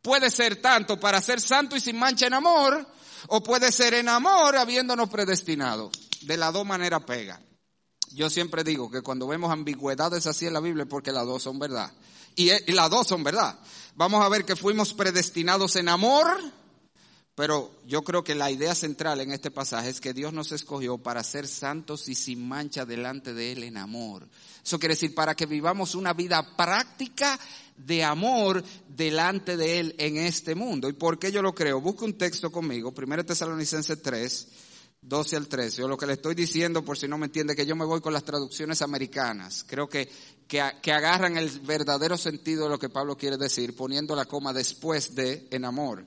[0.01, 2.87] puede ser tanto para ser santo y sin mancha en amor,
[3.27, 5.91] o puede ser en amor habiéndonos predestinado.
[6.21, 7.41] De las dos maneras pega.
[8.13, 11.59] Yo siempre digo que cuando vemos ambigüedades así en la Biblia porque las dos son
[11.59, 11.91] verdad.
[12.35, 13.59] Y, y las dos son verdad
[13.95, 16.39] vamos a ver que fuimos predestinados en amor,
[17.35, 20.97] pero yo creo que la idea central en este pasaje es que Dios nos escogió
[20.97, 24.27] para ser santos y sin mancha delante de Él en amor.
[24.63, 27.39] Eso quiere decir para que vivamos una vida práctica
[27.75, 30.89] de amor delante de Él en este mundo.
[30.89, 31.81] ¿Y por qué yo lo creo?
[31.81, 34.47] Busca un texto conmigo, 1 Tesalonicenses 3,
[35.03, 35.81] 12 al 13.
[35.81, 38.01] Yo lo que le estoy diciendo, por si no me entiende, que yo me voy
[38.01, 39.65] con las traducciones americanas.
[39.67, 40.09] Creo que,
[40.47, 44.53] que, que, agarran el verdadero sentido de lo que Pablo quiere decir, poniendo la coma
[44.53, 46.05] después de en amor.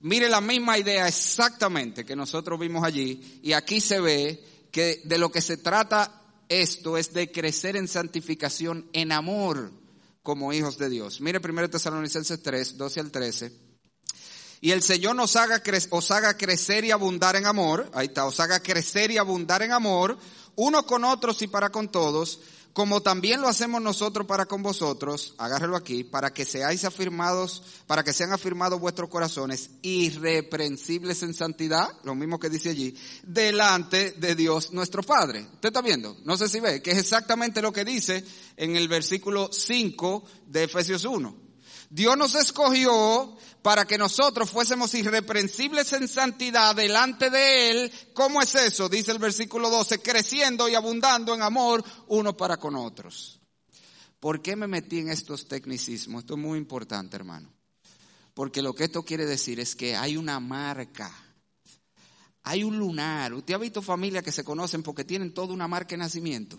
[0.00, 5.18] Mire la misma idea exactamente que nosotros vimos allí, y aquí se ve que de
[5.18, 9.72] lo que se trata esto es de crecer en santificación en amor
[10.22, 11.20] como hijos de Dios.
[11.20, 13.65] Mire 1 Tesalonicenses 3, 12 al 13
[14.60, 18.40] y el Señor nos haga os haga crecer y abundar en amor, ahí está, os
[18.40, 20.18] haga crecer y abundar en amor,
[20.56, 22.40] uno con otros y para con todos,
[22.76, 28.04] como también lo hacemos nosotros para con vosotros, agárrelo aquí, para que seáis afirmados, para
[28.04, 34.34] que sean afirmados vuestros corazones, irreprensibles en santidad, lo mismo que dice allí, delante de
[34.34, 35.40] Dios nuestro Padre.
[35.54, 36.18] ¿Usted está viendo?
[36.24, 38.22] No sé si ve, que es exactamente lo que dice
[38.58, 41.45] en el versículo 5 de Efesios 1.
[41.90, 47.92] Dios nos escogió para que nosotros fuésemos irreprensibles en santidad delante de Él.
[48.14, 48.88] ¿Cómo es eso?
[48.88, 53.40] Dice el versículo 12, creciendo y abundando en amor uno para con otros.
[54.20, 56.22] ¿Por qué me metí en estos tecnicismos?
[56.22, 57.52] Esto es muy importante, hermano.
[58.34, 61.10] Porque lo que esto quiere decir es que hay una marca,
[62.42, 63.32] hay un lunar.
[63.34, 66.58] Usted ha visto familias que se conocen porque tienen toda una marca de nacimiento.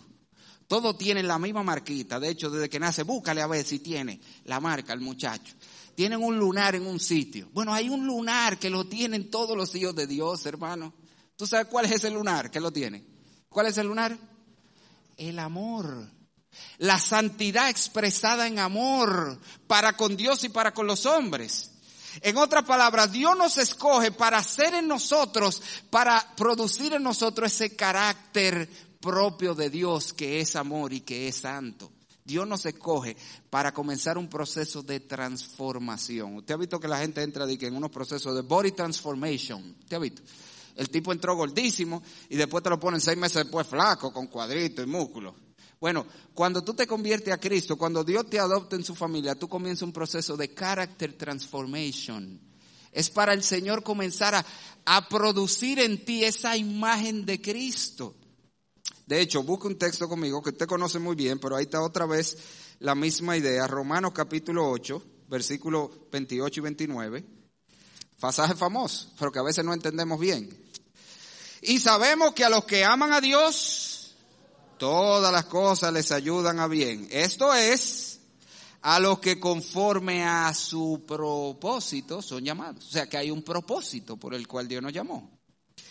[0.68, 2.20] Todos tienen la misma marquita.
[2.20, 5.54] De hecho, desde que nace, búscale a ver si tiene la marca el muchacho.
[5.94, 7.48] Tienen un lunar en un sitio.
[7.54, 10.92] Bueno, hay un lunar que lo tienen todos los hijos de Dios, hermano.
[11.36, 13.02] ¿Tú sabes cuál es ese lunar que lo tiene?
[13.48, 14.16] ¿Cuál es el lunar?
[15.16, 16.06] El amor.
[16.76, 21.70] La santidad expresada en amor para con Dios y para con los hombres.
[22.20, 27.74] En otras palabras, Dios nos escoge para hacer en nosotros, para producir en nosotros ese
[27.74, 28.68] carácter
[29.00, 31.90] propio de Dios que es amor y que es santo.
[32.28, 33.16] Dios nos escoge
[33.48, 36.36] para comenzar un proceso de transformación.
[36.36, 39.76] Usted ha visto que la gente entra en unos procesos de body transformation.
[39.80, 40.22] ¿Usted ha visto?
[40.76, 44.84] El tipo entró gordísimo y después te lo ponen seis meses después flaco, con cuadritos
[44.84, 45.34] y músculos.
[45.80, 49.48] Bueno, cuando tú te conviertes a Cristo, cuando Dios te adopta en su familia, tú
[49.48, 52.38] comienzas un proceso de character transformation.
[52.92, 54.44] Es para el Señor comenzar a,
[54.84, 58.14] a producir en ti esa imagen de Cristo.
[59.06, 62.06] De hecho, busque un texto conmigo que usted conoce muy bien, pero ahí está otra
[62.06, 62.36] vez
[62.80, 63.66] la misma idea.
[63.66, 67.24] Romanos capítulo 8, versículos 28 y 29.
[68.20, 70.50] Pasaje famoso, pero que a veces no entendemos bien.
[71.62, 74.14] Y sabemos que a los que aman a Dios,
[74.78, 77.08] todas las cosas les ayudan a bien.
[77.10, 78.20] Esto es
[78.82, 82.86] a los que conforme a su propósito son llamados.
[82.86, 85.38] O sea que hay un propósito por el cual Dios nos llamó.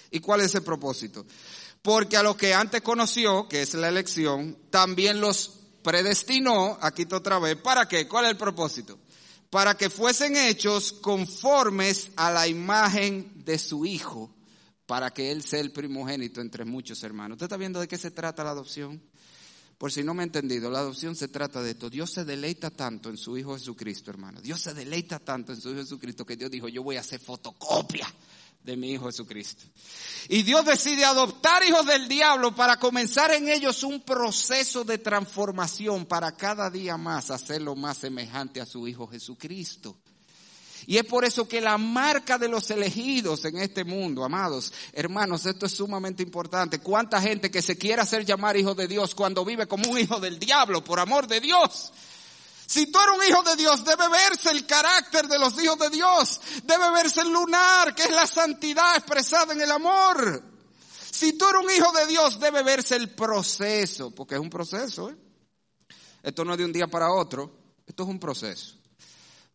[0.09, 1.25] ¿Y cuál es ese propósito?
[1.81, 7.39] Porque a los que antes conoció, que es la elección, también los predestinó, aquí otra
[7.39, 8.07] vez, ¿para qué?
[8.07, 8.99] ¿Cuál es el propósito?
[9.49, 14.35] Para que fuesen hechos conformes a la imagen de su Hijo,
[14.85, 17.35] para que Él sea el primogénito entre muchos hermanos.
[17.35, 19.01] ¿Usted está viendo de qué se trata la adopción?
[19.77, 21.89] Por si no me ha entendido, la adopción se trata de esto.
[21.89, 24.41] Dios se deleita tanto en su Hijo Jesucristo, hermano.
[24.41, 27.19] Dios se deleita tanto en su Hijo Jesucristo que Dios dijo, yo voy a hacer
[27.19, 28.11] fotocopia
[28.67, 29.63] de mi Hijo Jesucristo.
[30.27, 36.05] Y Dios decide adoptar hijos del diablo para comenzar en ellos un proceso de transformación
[36.05, 39.95] para cada día más hacerlo más semejante a su Hijo Jesucristo.
[40.85, 45.45] Y es por eso que la marca de los elegidos en este mundo, amados hermanos,
[45.45, 46.79] esto es sumamente importante.
[46.79, 50.19] ¿Cuánta gente que se quiere hacer llamar hijo de Dios cuando vive como un hijo
[50.19, 51.93] del diablo, por amor de Dios?
[52.67, 55.89] Si tú eres un hijo de Dios, debe verse el carácter de los hijos de
[55.89, 56.41] Dios.
[56.65, 60.43] Debe verse el lunar, que es la santidad expresada en el amor.
[61.09, 65.09] Si tú eres un hijo de Dios, debe verse el proceso, porque es un proceso.
[65.09, 65.17] ¿eh?
[66.21, 67.57] Esto no es de un día para otro,
[67.87, 68.75] esto es un proceso.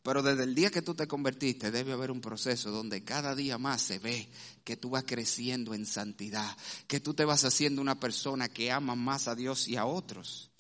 [0.03, 3.59] Pero desde el día que tú te convertiste debe haber un proceso donde cada día
[3.59, 4.29] más se ve
[4.65, 6.57] que tú vas creciendo en santidad,
[6.89, 10.51] que tú te vas haciendo una persona que ama más a Dios y a otros.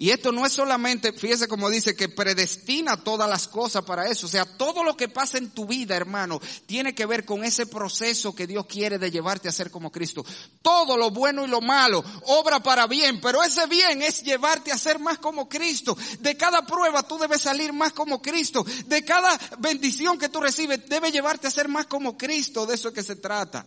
[0.00, 4.24] Y esto no es solamente, fíjese como dice, que predestina todas las cosas para eso.
[4.24, 7.66] O sea, todo lo que pasa en tu vida, hermano, tiene que ver con ese
[7.66, 10.24] proceso que Dios quiere de llevarte a ser como Cristo.
[10.62, 14.78] Todo lo bueno y lo malo obra para bien, pero ese bien es llevarte a
[14.78, 15.94] ser más como Cristo.
[16.20, 18.64] De cada prueba tú debes salir más como Cristo.
[18.86, 22.64] De cada bendición que tú recibes debe llevarte a ser más como Cristo.
[22.64, 23.66] De eso es que se trata.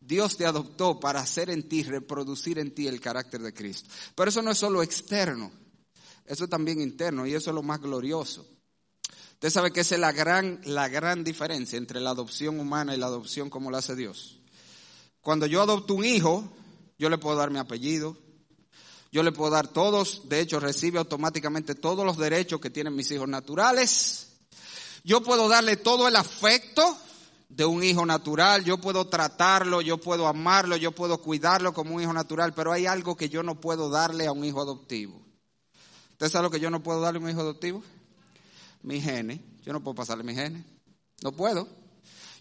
[0.00, 3.88] Dios te adoptó para hacer en ti, reproducir en ti el carácter de Cristo.
[4.16, 5.52] Pero eso no es solo externo.
[6.28, 8.46] Eso es también interno y eso es lo más glorioso.
[9.32, 12.98] Usted sabe que esa es la gran, la gran diferencia entre la adopción humana y
[12.98, 14.38] la adopción como la hace Dios.
[15.22, 16.52] Cuando yo adopto un hijo,
[16.98, 18.16] yo le puedo dar mi apellido,
[19.10, 23.10] yo le puedo dar todos, de hecho recibe automáticamente todos los derechos que tienen mis
[23.10, 24.26] hijos naturales.
[25.04, 26.98] Yo puedo darle todo el afecto
[27.48, 32.02] de un hijo natural, yo puedo tratarlo, yo puedo amarlo, yo puedo cuidarlo como un
[32.02, 35.27] hijo natural, pero hay algo que yo no puedo darle a un hijo adoptivo.
[36.18, 37.80] ¿Usted sabe lo que yo no puedo darle a un hijo adoptivo?
[38.82, 39.38] Mi genes.
[39.64, 40.64] Yo no puedo pasarle mi genes.
[41.22, 41.68] No puedo.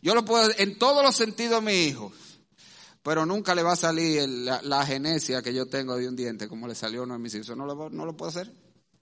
[0.01, 2.11] Yo lo puedo en todos los sentidos a mi hijo.
[3.03, 6.67] Pero nunca le va a salir la, genesia que yo tengo de un diente como
[6.67, 7.55] le salió a uno de mis hijos.
[7.55, 8.51] no lo, no lo puedo hacer.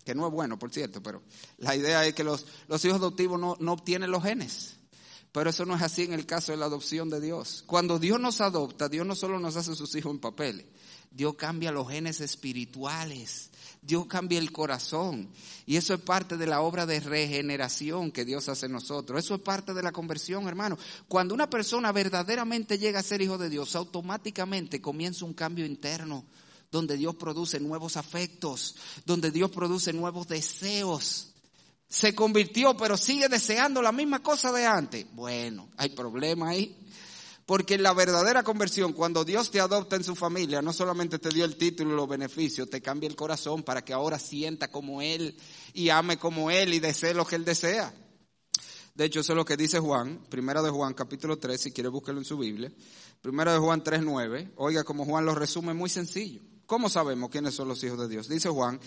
[0.03, 1.23] Que no es bueno, por cierto, pero
[1.57, 4.75] la idea es que los, hijos adoptivos no, no obtienen los genes.
[5.31, 7.63] Pero eso no es así en el caso de la adopción de Dios.
[7.65, 10.69] Cuando Dios nos adopta, Dios no solo nos hace sus hijos en papel,
[11.11, 13.51] Dios cambia los genes espirituales.
[13.85, 15.29] Dios cambia el corazón.
[15.65, 19.23] Y eso es parte de la obra de regeneración que Dios hace en nosotros.
[19.23, 20.77] Eso es parte de la conversión, hermano.
[21.07, 26.25] Cuando una persona verdaderamente llega a ser hijo de Dios, automáticamente comienza un cambio interno,
[26.71, 28.75] donde Dios produce nuevos afectos,
[29.05, 31.33] donde Dios produce nuevos deseos.
[31.87, 35.05] Se convirtió, pero sigue deseando la misma cosa de antes.
[35.13, 36.75] Bueno, hay problema ahí.
[37.45, 41.45] Porque la verdadera conversión, cuando Dios te adopta en su familia, no solamente te dio
[41.45, 45.37] el título y los beneficios, te cambia el corazón para que ahora sienta como Él
[45.73, 47.93] y ame como Él y desee lo que Él desea.
[48.95, 51.89] De hecho, eso es lo que dice Juan, primera de Juan, capítulo 3, si quiere
[51.89, 52.71] búsquelo en su Biblia.
[53.21, 54.53] Primera de Juan 3, 9.
[54.55, 56.41] Oiga, como Juan lo resume muy sencillo.
[56.65, 58.27] ¿Cómo sabemos quiénes son los hijos de Dios?
[58.27, 58.79] Dice Juan,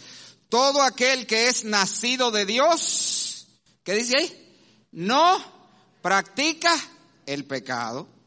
[0.48, 3.46] todo aquel que es nacido de Dios,
[3.84, 4.88] ¿qué dice ahí?
[4.90, 5.38] No
[6.02, 6.74] practica
[7.26, 8.17] el pecado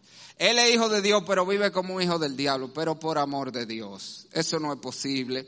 [0.41, 3.51] él es hijo de Dios, pero vive como un hijo del diablo, pero por amor
[3.51, 4.25] de Dios.
[4.31, 5.47] Eso no es posible.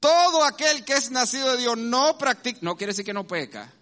[0.00, 3.72] Todo aquel que es nacido de Dios no practica, no quiere decir que no peca,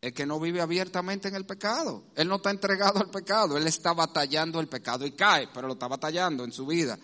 [0.00, 2.04] es que no vive abiertamente en el pecado.
[2.14, 5.74] Él no está entregado al pecado, él está batallando el pecado y cae, pero lo
[5.74, 6.98] está batallando en su vida.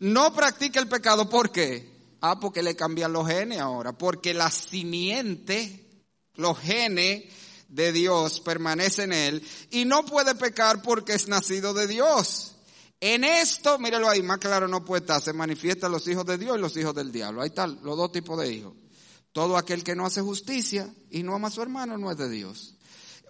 [0.00, 1.86] No practica el pecado, ¿por qué?
[2.22, 5.86] Ah, porque le cambian los genes ahora, porque la simiente,
[6.36, 7.24] los genes
[7.68, 12.53] de Dios permanece en él y no puede pecar porque es nacido de Dios.
[13.06, 16.56] En esto, míralo ahí, más claro no puede estar, se manifiestan los hijos de Dios
[16.56, 17.42] y los hijos del diablo.
[17.42, 18.72] Ahí están los dos tipos de hijos.
[19.30, 22.30] Todo aquel que no hace justicia y no ama a su hermano no es de
[22.30, 22.76] Dios.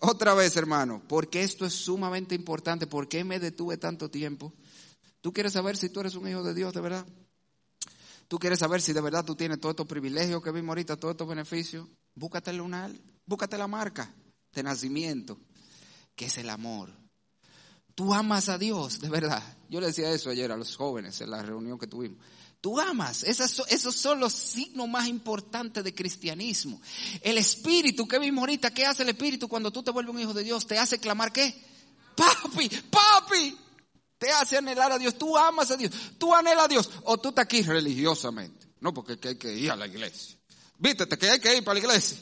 [0.01, 2.87] Otra vez, hermano, porque esto es sumamente importante.
[2.87, 4.55] ¿Por qué me detuve tanto tiempo?
[5.21, 7.05] ¿Tú quieres saber si tú eres un hijo de Dios de verdad?
[8.29, 11.15] ¿Tú quieres saber si de verdad tú tienes todos estos privilegios que vimos ahorita, todos
[11.15, 11.89] estos beneficios?
[12.15, 12.93] Búscate el lunar,
[13.27, 14.15] búscate la marca
[14.53, 15.37] de nacimiento,
[16.15, 17.04] que es el amor.
[17.95, 19.43] Tú amas a Dios, de verdad.
[19.69, 22.19] Yo le decía eso ayer a los jóvenes en la reunión que tuvimos.
[22.61, 23.23] Tú amas.
[23.25, 26.81] Esos son los signos más importantes de cristianismo.
[27.21, 30.33] El espíritu que vimos ahorita, ¿qué hace el espíritu cuando tú te vuelves un hijo
[30.33, 30.67] de Dios?
[30.67, 31.55] Te hace clamar qué?
[32.17, 33.59] Papi, papi.
[34.17, 35.19] Te hace anhelar a Dios.
[35.19, 35.93] Tú amas a Dios.
[36.17, 36.91] Tú anhelas a Dios.
[37.03, 38.67] O tú estás aquí religiosamente.
[38.81, 40.39] No, porque hay que ir a la iglesia.
[40.79, 42.19] Vístete que hay que ir para la iglesia.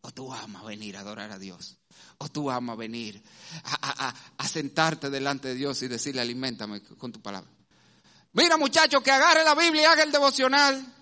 [0.00, 1.76] O tú amas venir a adorar a Dios.
[2.18, 3.22] O tú amas venir
[3.64, 7.48] a, a sentarte delante de Dios y decirle, alimentame con tu palabra.
[8.32, 10.94] Mira muchacho, que agarre la Biblia y haga el devocional.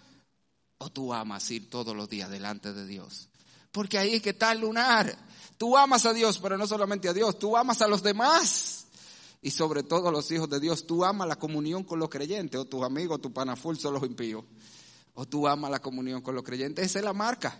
[0.78, 3.28] O tú amas ir todos los días delante de Dios.
[3.72, 5.16] Porque ahí es que está el lunar.
[5.56, 8.86] Tú amas a Dios, pero no solamente a Dios, tú amas a los demás.
[9.40, 12.60] Y sobre todo a los hijos de Dios, tú amas la comunión con los creyentes,
[12.60, 14.44] o tus amigos, tu panaful son los impíos.
[15.14, 16.84] O tú amas la comunión con los creyentes.
[16.84, 17.58] Esa es la marca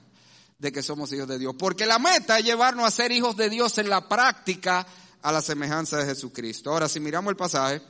[0.58, 1.54] de que somos hijos de Dios.
[1.58, 4.86] Porque la meta es llevarnos a ser hijos de Dios en la práctica
[5.22, 6.70] a la semejanza de Jesucristo.
[6.70, 7.82] Ahora, si miramos el pasaje,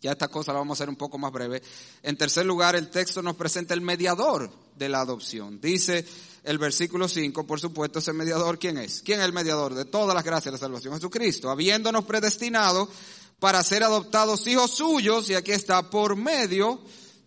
[0.00, 1.62] ya esta cosa la vamos a hacer un poco más breve.
[2.02, 5.60] En tercer lugar, el texto nos presenta el mediador de la adopción.
[5.60, 6.04] Dice
[6.42, 9.02] el versículo 5, por supuesto, ese mediador, ¿quién es?
[9.02, 10.94] ¿Quién es el mediador de todas las gracias de la salvación?
[10.94, 12.88] Jesucristo, habiéndonos predestinado
[13.38, 16.80] para ser adoptados hijos suyos, y aquí está, por medio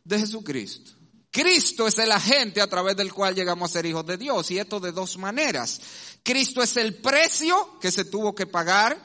[0.04, 0.95] de Jesucristo.
[1.36, 4.58] Cristo es el agente a través del cual llegamos a ser hijos de Dios, y
[4.58, 5.82] esto de dos maneras.
[6.24, 8.98] Cristo es el precio que se tuvo que pagar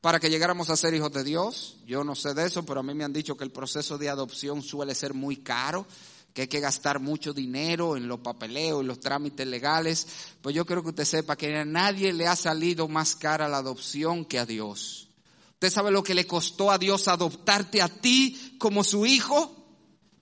[0.00, 1.76] para que llegáramos a ser hijos de Dios.
[1.86, 4.08] Yo no sé de eso, pero a mí me han dicho que el proceso de
[4.08, 5.86] adopción suele ser muy caro,
[6.34, 10.08] que hay que gastar mucho dinero en los papeleos, en los trámites legales.
[10.42, 13.58] Pues yo creo que usted sepa que a nadie le ha salido más cara la
[13.58, 15.10] adopción que a Dios.
[15.52, 19.68] ¿Usted sabe lo que le costó a Dios adoptarte a ti como su hijo?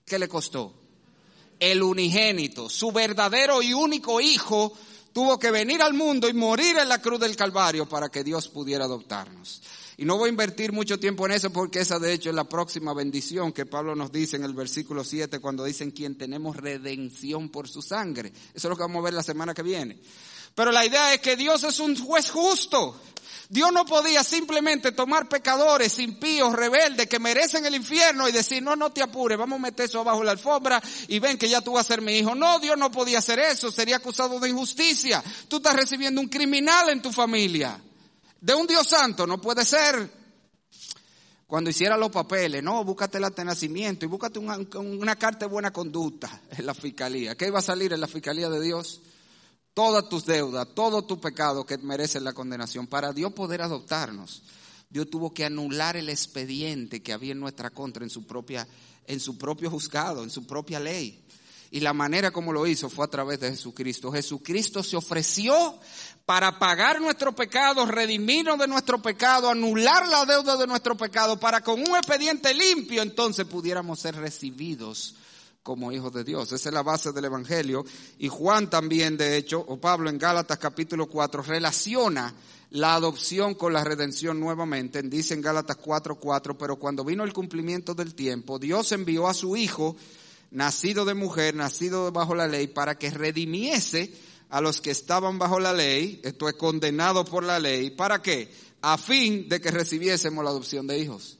[0.05, 0.84] ¿Qué le costó?
[1.59, 4.73] El unigénito, su verdadero y único hijo
[5.13, 8.49] tuvo que venir al mundo y morir en la cruz del Calvario para que Dios
[8.49, 9.61] pudiera adoptarnos.
[9.97, 12.43] Y no voy a invertir mucho tiempo en eso porque esa de hecho es la
[12.43, 17.47] próxima bendición que Pablo nos dice en el versículo 7 cuando dicen quien tenemos redención
[17.47, 18.29] por su sangre.
[18.53, 19.97] Eso es lo que vamos a ver la semana que viene.
[20.55, 22.99] Pero la idea es que Dios es un juez justo.
[23.49, 28.75] Dios no podía simplemente tomar pecadores, impíos, rebeldes, que merecen el infierno y decir, no,
[28.75, 31.73] no te apures, vamos a meter eso abajo la alfombra y ven que ya tú
[31.73, 32.33] vas a ser mi hijo.
[32.33, 35.23] No, Dios no podía hacer eso, sería acusado de injusticia.
[35.47, 37.79] Tú estás recibiendo un criminal en tu familia.
[38.39, 40.25] De un Dios santo, no puede ser.
[41.45, 45.71] Cuando hiciera los papeles, no, búscate el atenacimiento y búscate una, una carta de buena
[45.71, 47.35] conducta en la fiscalía.
[47.35, 49.01] ¿Qué iba a salir en la fiscalía de Dios?
[49.75, 52.87] Todas tus deudas, todo tu pecado que merece la condenación.
[52.87, 54.41] Para Dios poder adoptarnos,
[54.89, 58.67] Dios tuvo que anular el expediente que había en nuestra contra en su propia,
[59.05, 61.21] en su propio juzgado, en su propia ley.
[61.71, 64.13] Y la manera como lo hizo fue a través de Jesucristo.
[64.13, 65.77] Jesucristo se ofreció
[66.25, 71.59] para pagar nuestro pecado, redimirnos de nuestro pecado, anular la deuda de nuestro pecado, para
[71.59, 75.15] con un expediente limpio entonces pudiéramos ser recibidos
[75.65, 76.51] como hijos de Dios.
[76.51, 77.83] Esa es la base del Evangelio.
[78.19, 82.35] Y Juan también, de hecho, o Pablo en Gálatas capítulo 4, relaciona
[82.69, 85.01] la adopción con la redención nuevamente.
[85.01, 89.33] Dice en Gálatas 4, 4, pero cuando vino el cumplimiento del tiempo, Dios envió a
[89.33, 89.95] su Hijo,
[90.51, 94.13] nacido de mujer, nacido bajo la ley, para que redimiese
[94.51, 98.53] a los que estaban bajo la ley, esto es condenado por la ley, ¿para qué?
[98.81, 101.34] A fin de que recibiésemos la adopción de hijos.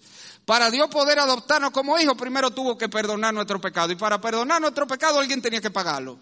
[0.46, 3.92] Para Dios poder adoptarnos como hijos, primero tuvo que perdonar nuestro pecado.
[3.92, 6.20] Y para perdonar nuestro pecado, alguien tenía que pagarlo.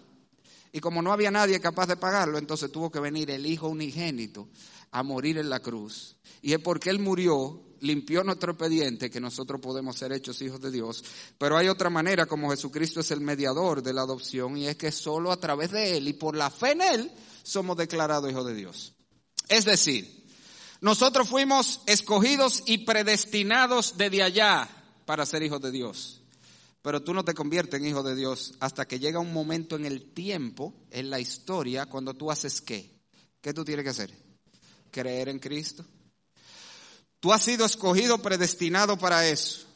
[0.72, 4.48] Y como no había nadie capaz de pagarlo, entonces tuvo que venir el Hijo unigénito
[4.90, 6.16] a morir en la cruz.
[6.40, 10.70] Y es porque Él murió, limpió nuestro expediente, que nosotros podemos ser hechos hijos de
[10.70, 11.04] Dios.
[11.38, 14.90] Pero hay otra manera, como Jesucristo es el mediador de la adopción, y es que
[14.90, 17.12] solo a través de Él y por la fe en Él
[17.42, 18.94] somos declarados hijos de Dios.
[19.48, 20.23] Es decir,
[20.84, 24.68] nosotros fuimos escogidos y predestinados desde allá
[25.06, 26.20] para ser hijos de Dios.
[26.82, 29.86] Pero tú no te conviertes en hijo de Dios hasta que llega un momento en
[29.86, 33.00] el tiempo, en la historia, cuando tú haces qué.
[33.40, 34.14] ¿Qué tú tienes que hacer?
[34.90, 35.86] Creer en Cristo.
[37.18, 39.66] Tú has sido escogido, predestinado para eso,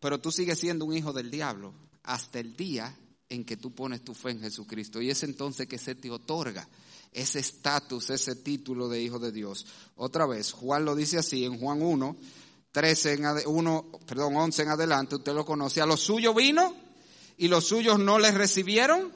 [0.00, 1.72] pero tú sigues siendo un hijo del diablo
[2.02, 2.98] hasta el día
[3.28, 5.00] en que tú pones tu fe en Jesucristo.
[5.00, 6.68] Y es entonces que se te otorga
[7.12, 9.66] ese estatus, ese título de hijo de Dios.
[9.96, 12.16] Otra vez, Juan lo dice así en Juan 1,
[12.72, 15.80] 13 en 1, perdón, 11 en adelante, usted lo conoce.
[15.80, 16.74] A los suyos vino
[17.36, 19.12] y los suyos no les recibieron,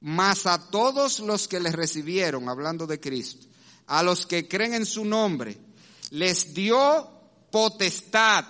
[0.00, 3.46] mas a todos los que les recibieron, hablando de Cristo,
[3.86, 5.58] a los que creen en su nombre,
[6.10, 7.10] les dio
[7.50, 8.44] potestad,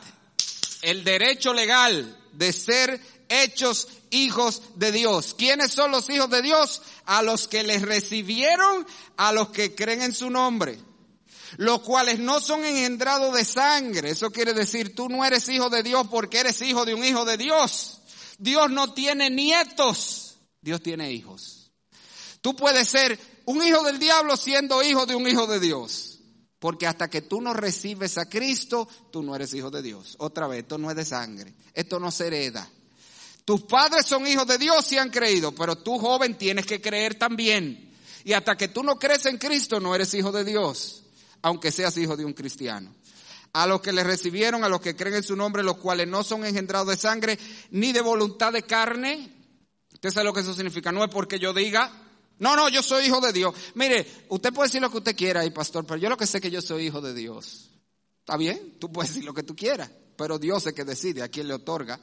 [0.83, 5.35] el derecho legal de ser hechos hijos de Dios.
[5.37, 6.83] ¿Quiénes son los hijos de Dios?
[7.05, 8.87] A los que les recibieron,
[9.17, 10.79] a los que creen en su nombre.
[11.57, 14.11] Los cuales no son engendrados de sangre.
[14.11, 17.25] Eso quiere decir, tú no eres hijo de Dios porque eres hijo de un hijo
[17.25, 18.01] de Dios.
[18.39, 21.73] Dios no tiene nietos, Dios tiene hijos.
[22.41, 26.19] Tú puedes ser un hijo del diablo siendo hijo de un hijo de Dios.
[26.59, 30.17] Porque hasta que tú no recibes a Cristo, tú no eres hijo de Dios.
[30.19, 32.69] Otra vez, esto no es de sangre, esto no se hereda.
[33.49, 37.15] Tus padres son hijos de Dios y han creído, pero tú joven tienes que creer
[37.15, 37.97] también.
[38.23, 41.03] Y hasta que tú no crees en Cristo, no eres hijo de Dios,
[41.41, 42.95] aunque seas hijo de un cristiano.
[43.55, 46.23] A los que le recibieron, a los que creen en su nombre, los cuales no
[46.23, 47.39] son engendrados de sangre,
[47.71, 49.33] ni de voluntad de carne.
[49.95, 50.93] Usted sabe lo que eso significa.
[50.93, 51.91] No es porque yo diga,
[52.41, 53.55] no, no, yo soy hijo de Dios.
[53.77, 56.37] Mire, usted puede decir lo que usted quiera ahí, pastor, pero yo lo que sé
[56.37, 57.71] es que yo soy hijo de Dios.
[58.19, 58.77] ¿Está bien?
[58.79, 61.49] Tú puedes decir lo que tú quieras, pero Dios es el que decide a quién
[61.49, 61.99] le otorga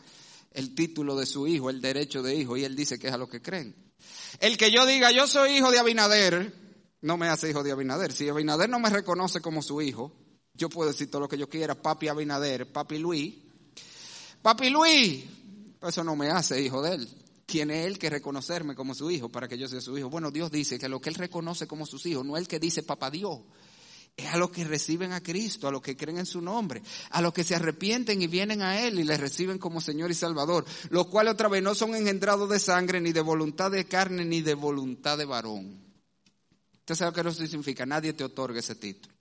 [0.56, 3.18] el título de su hijo, el derecho de hijo, y él dice que es a
[3.18, 3.76] lo que creen.
[4.40, 6.54] El que yo diga, yo soy hijo de Abinader,
[7.02, 8.12] no me hace hijo de Abinader.
[8.12, 10.12] Si Abinader no me reconoce como su hijo,
[10.54, 13.36] yo puedo decir todo lo que yo quiera, papi Abinader, papi Luis.
[14.42, 15.24] Papi Luis,
[15.82, 17.10] eso no me hace hijo de él.
[17.46, 20.10] Tiene él que reconocerme como su hijo para que yo sea su hijo.
[20.10, 22.60] Bueno, Dios dice que lo que él reconoce como sus hijos, no es el que
[22.60, 23.40] dice papá Dios
[24.18, 27.22] es a los que reciben a Cristo, a los que creen en su nombre, a
[27.22, 30.66] los que se arrepienten y vienen a Él y le reciben como Señor y Salvador,
[30.90, 34.42] los cuales otra vez no son engendrados de sangre, ni de voluntad de carne, ni
[34.42, 35.86] de voluntad de varón.
[36.80, 39.14] Usted sabe lo que eso significa, nadie te otorga ese título.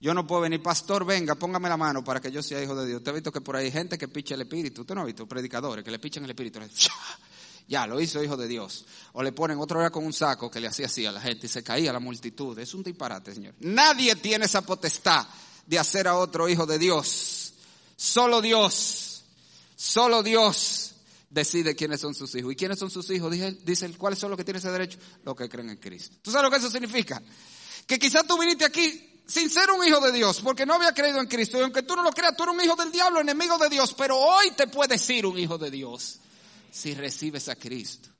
[0.00, 2.86] Yo no puedo venir, pastor, venga, póngame la mano para que yo sea hijo de
[2.86, 2.98] Dios.
[2.98, 4.82] Usted ha visto que por ahí hay gente que picha el espíritu.
[4.82, 6.60] Usted no ha visto predicadores que le pichan el espíritu
[7.68, 8.86] ya lo hizo hijo de Dios.
[9.12, 11.46] O le ponen otro día con un saco que le hacía así a la gente
[11.46, 12.58] y se caía la multitud.
[12.58, 13.54] Es un disparate, Señor.
[13.60, 15.26] Nadie tiene esa potestad
[15.66, 17.52] de hacer a otro hijo de Dios.
[17.94, 19.22] Solo Dios,
[19.76, 20.94] solo Dios
[21.28, 22.52] decide quiénes son sus hijos.
[22.52, 23.30] ¿Y quiénes son sus hijos?
[23.30, 24.98] Dice, dice ¿cuáles son los que tienen ese derecho?
[25.24, 26.16] Los que creen en Cristo.
[26.22, 27.22] ¿Tú sabes lo que eso significa?
[27.86, 31.20] Que quizás tú viniste aquí sin ser un hijo de Dios, porque no había creído
[31.20, 31.58] en Cristo.
[31.58, 33.92] Y aunque tú no lo creas, tú eres un hijo del diablo, enemigo de Dios,
[33.92, 36.20] pero hoy te puedes ser un hijo de Dios
[36.70, 38.10] si recibes a Cristo.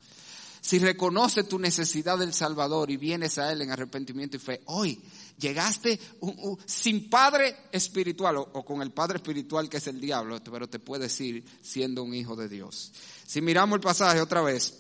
[0.60, 5.00] Si reconoces tu necesidad del Salvador y vienes a Él en arrepentimiento y fe, hoy
[5.38, 5.98] llegaste
[6.66, 11.18] sin padre espiritual o, con el padre espiritual que es el diablo, pero te puedes
[11.20, 12.92] ir siendo un hijo de Dios.
[13.26, 14.74] Si miramos el pasaje otra vez,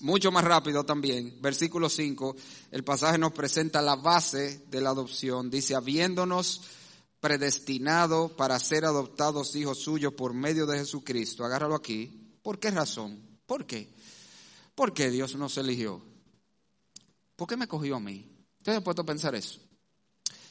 [0.00, 2.36] mucho más rápido también, versículo 5,
[2.72, 5.48] el pasaje nos presenta la base de la adopción.
[5.48, 6.62] Dice, habiéndonos
[7.20, 11.44] predestinado para ser adoptados hijos suyos por medio de Jesucristo.
[11.44, 12.21] Agárralo aquí.
[12.42, 13.20] ¿Por qué razón?
[13.46, 13.88] ¿Por qué?
[14.74, 16.02] ¿Por qué Dios nos eligió?
[17.36, 18.28] ¿Por qué me cogió a mí?
[18.58, 19.60] ¿Usted ha puesto a pensar eso?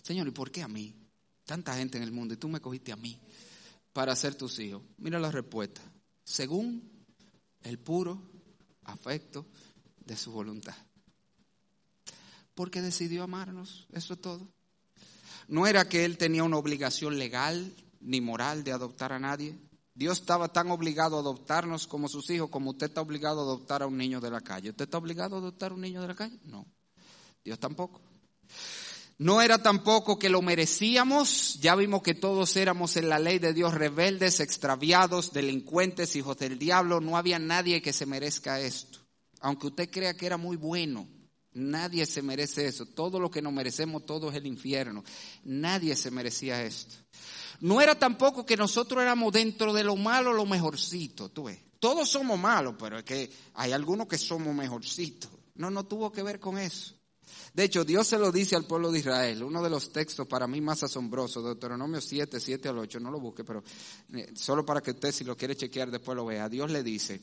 [0.02, 0.96] Señor, ¿y por qué a mí?
[1.46, 3.20] Tanta gente en el mundo y tú me cogiste a mí
[3.94, 4.82] para ser tus hijos.
[4.98, 5.82] Mira la respuesta.
[6.24, 7.06] Según
[7.64, 8.22] el puro
[8.84, 9.46] afecto
[10.06, 10.76] de su voluntad.
[12.54, 14.48] Porque decidió amarnos, eso es todo.
[15.48, 19.58] No era que él tenía una obligación legal ni moral de adoptar a nadie.
[19.94, 23.84] Dios estaba tan obligado a adoptarnos como sus hijos como usted está obligado a adoptar
[23.84, 24.70] a un niño de la calle.
[24.70, 26.40] ¿Usted está obligado a adoptar a un niño de la calle?
[26.46, 26.66] No.
[27.44, 28.02] Dios tampoco.
[29.18, 33.54] No era tampoco que lo merecíamos, ya vimos que todos éramos en la ley de
[33.54, 38.98] Dios rebeldes, extraviados, delincuentes, hijos del diablo, no había nadie que se merezca esto.
[39.42, 41.08] Aunque usted crea que era muy bueno,
[41.54, 42.86] nadie se merece eso.
[42.86, 45.04] Todo lo que nos merecemos, todo es el infierno.
[45.44, 46.96] Nadie se merecía esto.
[47.62, 51.60] No era tampoco que nosotros éramos dentro de lo malo lo mejorcito, tú ves.
[51.80, 55.32] Todos somos malos, pero es que hay algunos que somos mejorcitos.
[55.56, 56.96] No, no tuvo que ver con eso.
[57.54, 59.44] De hecho, Dios se lo dice al pueblo de Israel.
[59.44, 63.20] Uno de los textos para mí más asombrosos, Deuteronomio 7, 7 al 8, no lo
[63.20, 63.64] busque, pero
[64.14, 66.50] eh, solo para que usted si lo quiere chequear después lo vea.
[66.50, 67.22] Dios le dice,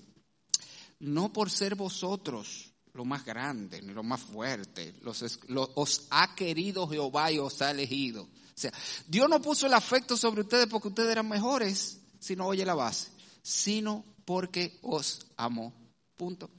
[1.01, 2.68] no por ser vosotros
[2.99, 7.71] lo más grande ni lo más fuerte, los, os ha querido Jehová y os ha
[7.71, 8.29] elegido
[8.59, 8.73] o sea,
[9.07, 13.07] Dios no puso el afecto sobre ustedes porque ustedes eran mejores, sino oye la base,
[13.41, 15.73] sino porque os amó.
[16.17, 16.51] Punto.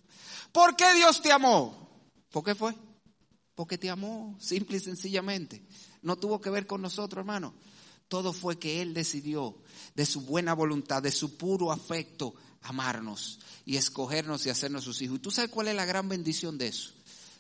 [0.54, 1.90] ¿Por qué Dios te amó?
[2.32, 2.74] ¿Por qué fue?
[3.54, 5.62] Porque te amó, simple y sencillamente.
[6.02, 7.54] No tuvo que ver con nosotros, hermano.
[8.08, 9.58] Todo fue que Él decidió,
[9.94, 15.18] de su buena voluntad, de su puro afecto, amarnos y escogernos y hacernos sus hijos.
[15.18, 16.92] ¿Y tú sabes cuál es la gran bendición de eso?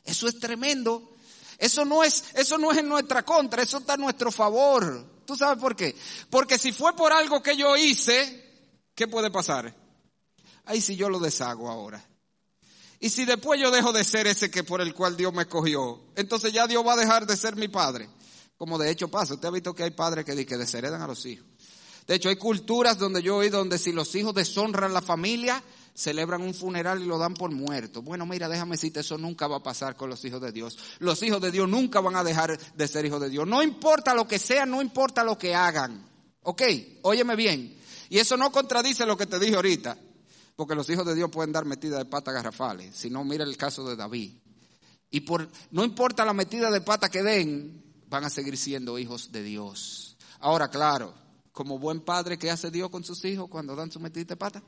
[0.05, 1.15] Eso es tremendo.
[1.57, 5.05] Eso no es, eso no es en nuestra contra, eso está a nuestro favor.
[5.25, 5.93] ¿Tú sabes por qué?
[6.29, 9.75] Porque si fue por algo que yo hice, ¿qué puede pasar?
[10.65, 12.03] Ahí si yo lo deshago ahora.
[13.01, 16.01] Y si después yo dejo de ser ese que por el cual Dios me escogió,
[16.15, 18.09] entonces ya Dios va a dejar de ser mi padre.
[18.57, 19.33] Como de hecho pasa.
[19.33, 21.45] Usted ha visto que hay padres que, que desheredan a los hijos.
[22.09, 25.61] De hecho, hay culturas donde yo he donde si los hijos deshonran la familia,
[25.93, 28.01] celebran un funeral y lo dan por muerto.
[28.01, 30.75] Bueno, mira, déjame decirte, eso nunca va a pasar con los hijos de Dios.
[30.97, 33.47] Los hijos de Dios nunca van a dejar de ser hijos de Dios.
[33.47, 36.03] No importa lo que sean, no importa lo que hagan.
[36.41, 36.63] ¿Ok?
[37.03, 37.77] Óyeme bien.
[38.09, 39.95] Y eso no contradice lo que te dije ahorita.
[40.55, 42.95] porque los hijos de Dios pueden dar metidas de pata garrafales.
[42.95, 44.33] Si no, mira el caso de David.
[45.11, 49.31] Y por, no importa la metida de pata que den, van a seguir siendo hijos
[49.31, 50.17] de Dios.
[50.39, 51.13] Ahora, claro,
[51.59, 54.63] como buen padre, ¿qué hace Dios con sus hijos cuando dan su metida de pata?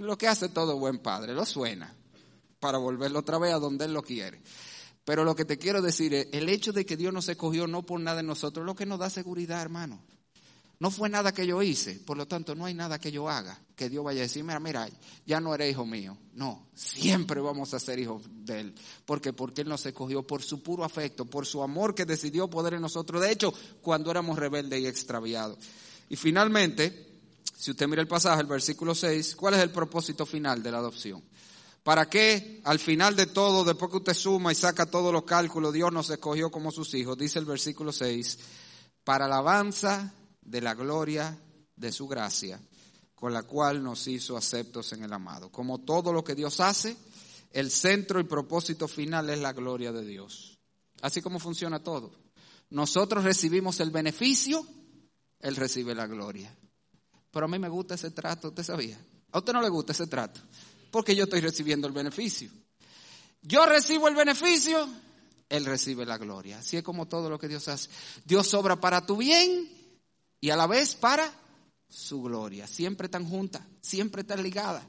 [0.00, 1.94] Lo que hace todo buen padre, lo suena
[2.58, 4.42] para volverlo otra vez a donde Él lo quiere.
[5.04, 7.86] Pero lo que te quiero decir es, el hecho de que Dios nos escogió no
[7.86, 10.02] por nada en nosotros, lo que nos da seguridad, hermano.
[10.80, 13.56] No fue nada que yo hice, por lo tanto no hay nada que yo haga
[13.76, 14.88] que Dios vaya a decir, mira, mira,
[15.24, 16.18] ya no eres hijo mío.
[16.32, 18.74] No, siempre vamos a ser hijos de Él.
[19.04, 22.74] porque Porque Él nos escogió por su puro afecto, por su amor que decidió poder
[22.74, 23.22] en nosotros.
[23.22, 25.58] De hecho, cuando éramos rebeldes y extraviados.
[26.08, 27.20] Y finalmente,
[27.56, 30.78] si usted mira el pasaje, el versículo 6, ¿cuál es el propósito final de la
[30.78, 31.22] adopción?
[31.82, 35.72] ¿Para qué al final de todo, después que usted suma y saca todos los cálculos,
[35.72, 37.16] Dios nos escogió como sus hijos?
[37.16, 38.38] Dice el versículo 6,
[39.04, 41.38] para alabanza de la gloria
[41.76, 42.60] de su gracia,
[43.14, 45.50] con la cual nos hizo aceptos en el amado.
[45.50, 46.96] Como todo lo que Dios hace,
[47.52, 50.58] el centro y propósito final es la gloria de Dios.
[51.00, 52.10] Así como funciona todo.
[52.70, 54.66] Nosotros recibimos el beneficio,
[55.40, 56.54] Él recibe la gloria.
[57.30, 58.98] Pero a mí me gusta ese trato, ¿usted sabía?
[59.32, 60.40] ¿A usted no le gusta ese trato?
[60.90, 62.50] Porque yo estoy recibiendo el beneficio.
[63.42, 64.88] Yo recibo el beneficio,
[65.48, 66.58] Él recibe la gloria.
[66.58, 67.90] Así es como todo lo que Dios hace.
[68.24, 69.68] Dios obra para tu bien
[70.40, 71.30] y a la vez para
[71.88, 72.66] su gloria.
[72.66, 74.84] Siempre están juntas, siempre están ligadas.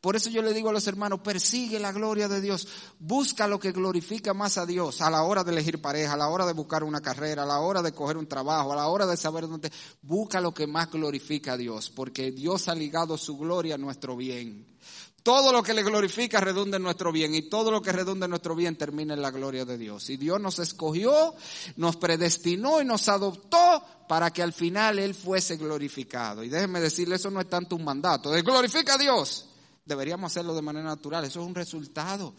[0.00, 2.68] Por eso yo le digo a los hermanos, persigue la gloria de Dios,
[3.00, 6.28] busca lo que glorifica más a Dios a la hora de elegir pareja, a la
[6.28, 9.06] hora de buscar una carrera, a la hora de coger un trabajo, a la hora
[9.06, 9.72] de saber dónde,
[10.02, 14.16] busca lo que más glorifica a Dios, porque Dios ha ligado su gloria a nuestro
[14.16, 14.78] bien.
[15.24, 18.30] Todo lo que le glorifica redunda en nuestro bien y todo lo que redunda en
[18.30, 20.08] nuestro bien termina en la gloria de Dios.
[20.10, 21.34] Y Dios nos escogió,
[21.76, 26.44] nos predestinó y nos adoptó para que al final Él fuese glorificado.
[26.44, 29.47] Y déjenme decirle, eso no es tanto un mandato, de glorifica a Dios.
[29.88, 32.34] Deberíamos hacerlo de manera natural, eso es un resultado.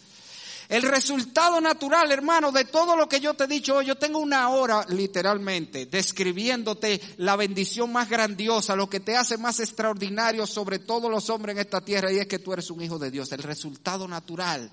[0.70, 4.20] El resultado natural, hermano, de todo lo que yo te he dicho hoy, yo tengo
[4.20, 10.78] una hora literalmente describiéndote la bendición más grandiosa, lo que te hace más extraordinario sobre
[10.78, 13.32] todos los hombres en esta tierra y es que tú eres un hijo de Dios.
[13.32, 14.70] El resultado natural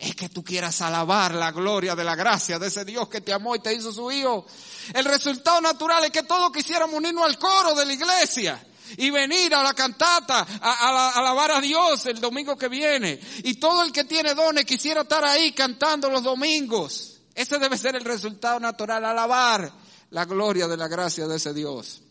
[0.00, 3.32] es que tú quieras alabar la gloria de la gracia de ese Dios que te
[3.32, 4.46] amó y te hizo su hijo.
[4.92, 8.66] El resultado natural es que todos quisiéramos unirnos al coro de la iglesia
[8.96, 13.20] y venir a la cantata a, alabar a Dios el domingo que viene.
[13.44, 17.20] Y todo el que tiene dones quisiera estar ahí cantando los domingos.
[17.34, 19.70] Ese debe ser el resultado natural, alabar
[20.10, 22.02] la gloria de la gracia de ese Dios.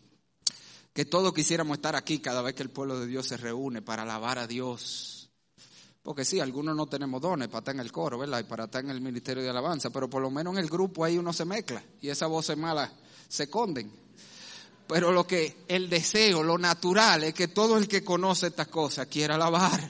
[0.93, 4.03] Que todos quisiéramos estar aquí cada vez que el pueblo de Dios se reúne para
[4.03, 5.29] alabar a Dios.
[6.05, 8.39] Porque sí, algunos no tenemos dones para estar en el coro, ¿verdad?
[8.39, 11.03] Y para estar en el ministerio de alabanza, pero por lo menos en el grupo
[11.03, 12.91] ahí uno se mezcla y esas voces malas
[13.27, 13.91] se conden.
[14.87, 19.07] Pero lo que el deseo, lo natural, es que todo el que conoce estas cosas
[19.07, 19.89] quiera alabar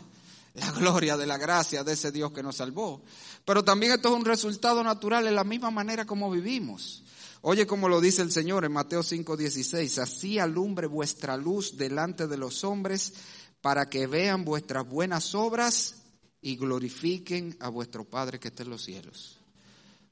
[0.55, 3.01] la gloria de la gracia de ese Dios que nos salvó.
[3.43, 7.03] Pero también esto es un resultado natural en la misma manera como vivimos.
[7.41, 12.37] Oye como lo dice el Señor en Mateo 5:16, así alumbre vuestra luz delante de
[12.37, 13.13] los hombres
[13.61, 15.95] para que vean vuestras buenas obras
[16.41, 19.39] y glorifiquen a vuestro Padre que está en los cielos.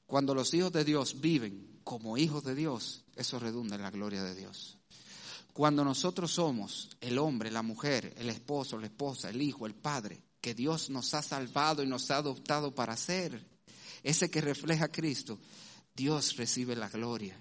[0.06, 4.22] Cuando los hijos de Dios viven como hijos de Dios, eso redunda en la gloria
[4.22, 4.73] de Dios.
[5.54, 10.22] Cuando nosotros somos el hombre, la mujer, el esposo, la esposa, el hijo, el padre,
[10.42, 13.42] que Dios nos ha salvado y nos ha adoptado para ser,
[14.02, 15.38] ese que refleja a Cristo,
[15.94, 17.38] Dios recibe la gloria.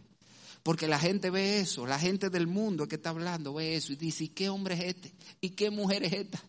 [0.63, 3.97] Porque la gente ve eso, la gente del mundo que está hablando ve eso y
[3.97, 5.13] dice, ¿y qué hombre es este?
[5.41, 6.41] ¿Y qué mujer es esta?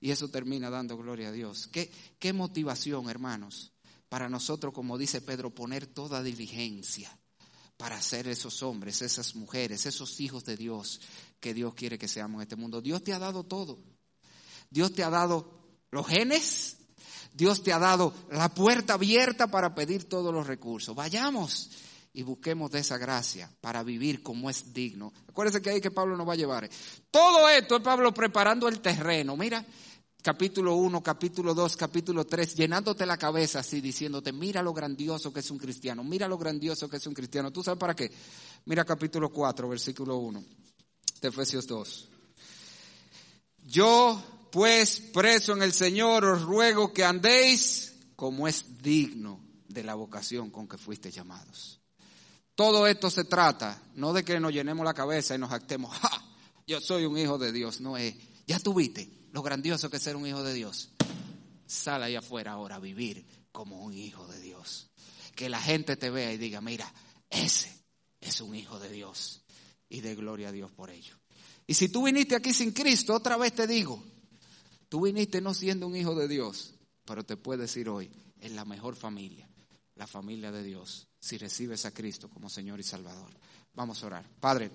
[0.00, 1.66] Y eso termina dando gloria a Dios.
[1.66, 3.72] ¿Qué, qué motivación, hermanos?
[4.08, 7.10] para nosotros, como dice Pedro, poner toda diligencia
[7.76, 11.00] para ser esos hombres, esas mujeres, esos hijos de Dios
[11.40, 12.80] que Dios quiere que seamos en este mundo.
[12.80, 13.78] Dios te ha dado todo.
[14.70, 15.50] Dios te ha dado
[15.90, 16.78] los genes,
[17.32, 20.94] Dios te ha dado la puerta abierta para pedir todos los recursos.
[20.94, 21.70] Vayamos
[22.12, 25.12] y busquemos de esa gracia para vivir como es digno.
[25.28, 26.68] Acuérdense que ahí que Pablo nos va a llevar.
[27.10, 29.36] Todo esto es Pablo preparando el terreno.
[29.36, 29.64] Mira,
[30.26, 35.38] capítulo 1, capítulo 2, capítulo 3, llenándote la cabeza así, diciéndote, mira lo grandioso que
[35.38, 37.52] es un cristiano, mira lo grandioso que es un cristiano.
[37.52, 38.10] ¿Tú sabes para qué?
[38.64, 40.44] Mira capítulo 4, versículo 1
[41.20, 42.08] de Efesios 2.
[43.66, 49.94] Yo, pues, preso en el Señor, os ruego que andéis como es digno de la
[49.94, 51.78] vocación con que fuiste llamados.
[52.56, 56.10] Todo esto se trata, no de que nos llenemos la cabeza y nos actemos, ¡ja!
[56.66, 60.16] Yo soy un hijo de Dios, no es, ya tuviste, lo grandioso que es ser
[60.16, 60.88] un hijo de Dios.
[61.66, 64.88] Sal ahí afuera ahora a vivir como un hijo de Dios.
[65.34, 66.92] Que la gente te vea y diga, mira,
[67.28, 67.70] ese
[68.18, 69.42] es un hijo de Dios.
[69.88, 71.14] Y de gloria a Dios por ello.
[71.66, 74.02] Y si tú viniste aquí sin Cristo, otra vez te digo,
[74.88, 76.74] Tú viniste no siendo un hijo de Dios,
[77.04, 78.10] pero te puedes decir hoy,
[78.40, 79.48] es la mejor familia,
[79.96, 83.30] la familia de Dios, si recibes a Cristo como Señor y Salvador.
[83.74, 84.30] Vamos a orar.
[84.40, 84.70] Padre,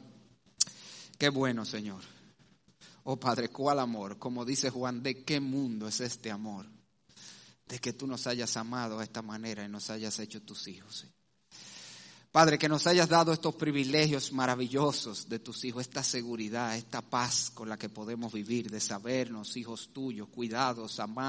[1.17, 2.01] qué bueno, Señor.
[3.03, 4.17] Oh Padre, cuál amor.
[4.17, 6.67] Como dice Juan, ¿de qué mundo es este amor?
[7.67, 11.07] De que tú nos hayas amado de esta manera y nos hayas hecho tus hijos.
[12.31, 17.51] Padre, que nos hayas dado estos privilegios maravillosos de tus hijos, esta seguridad, esta paz
[17.53, 21.11] con la que podemos vivir, de sabernos hijos tuyos, cuidados, amados.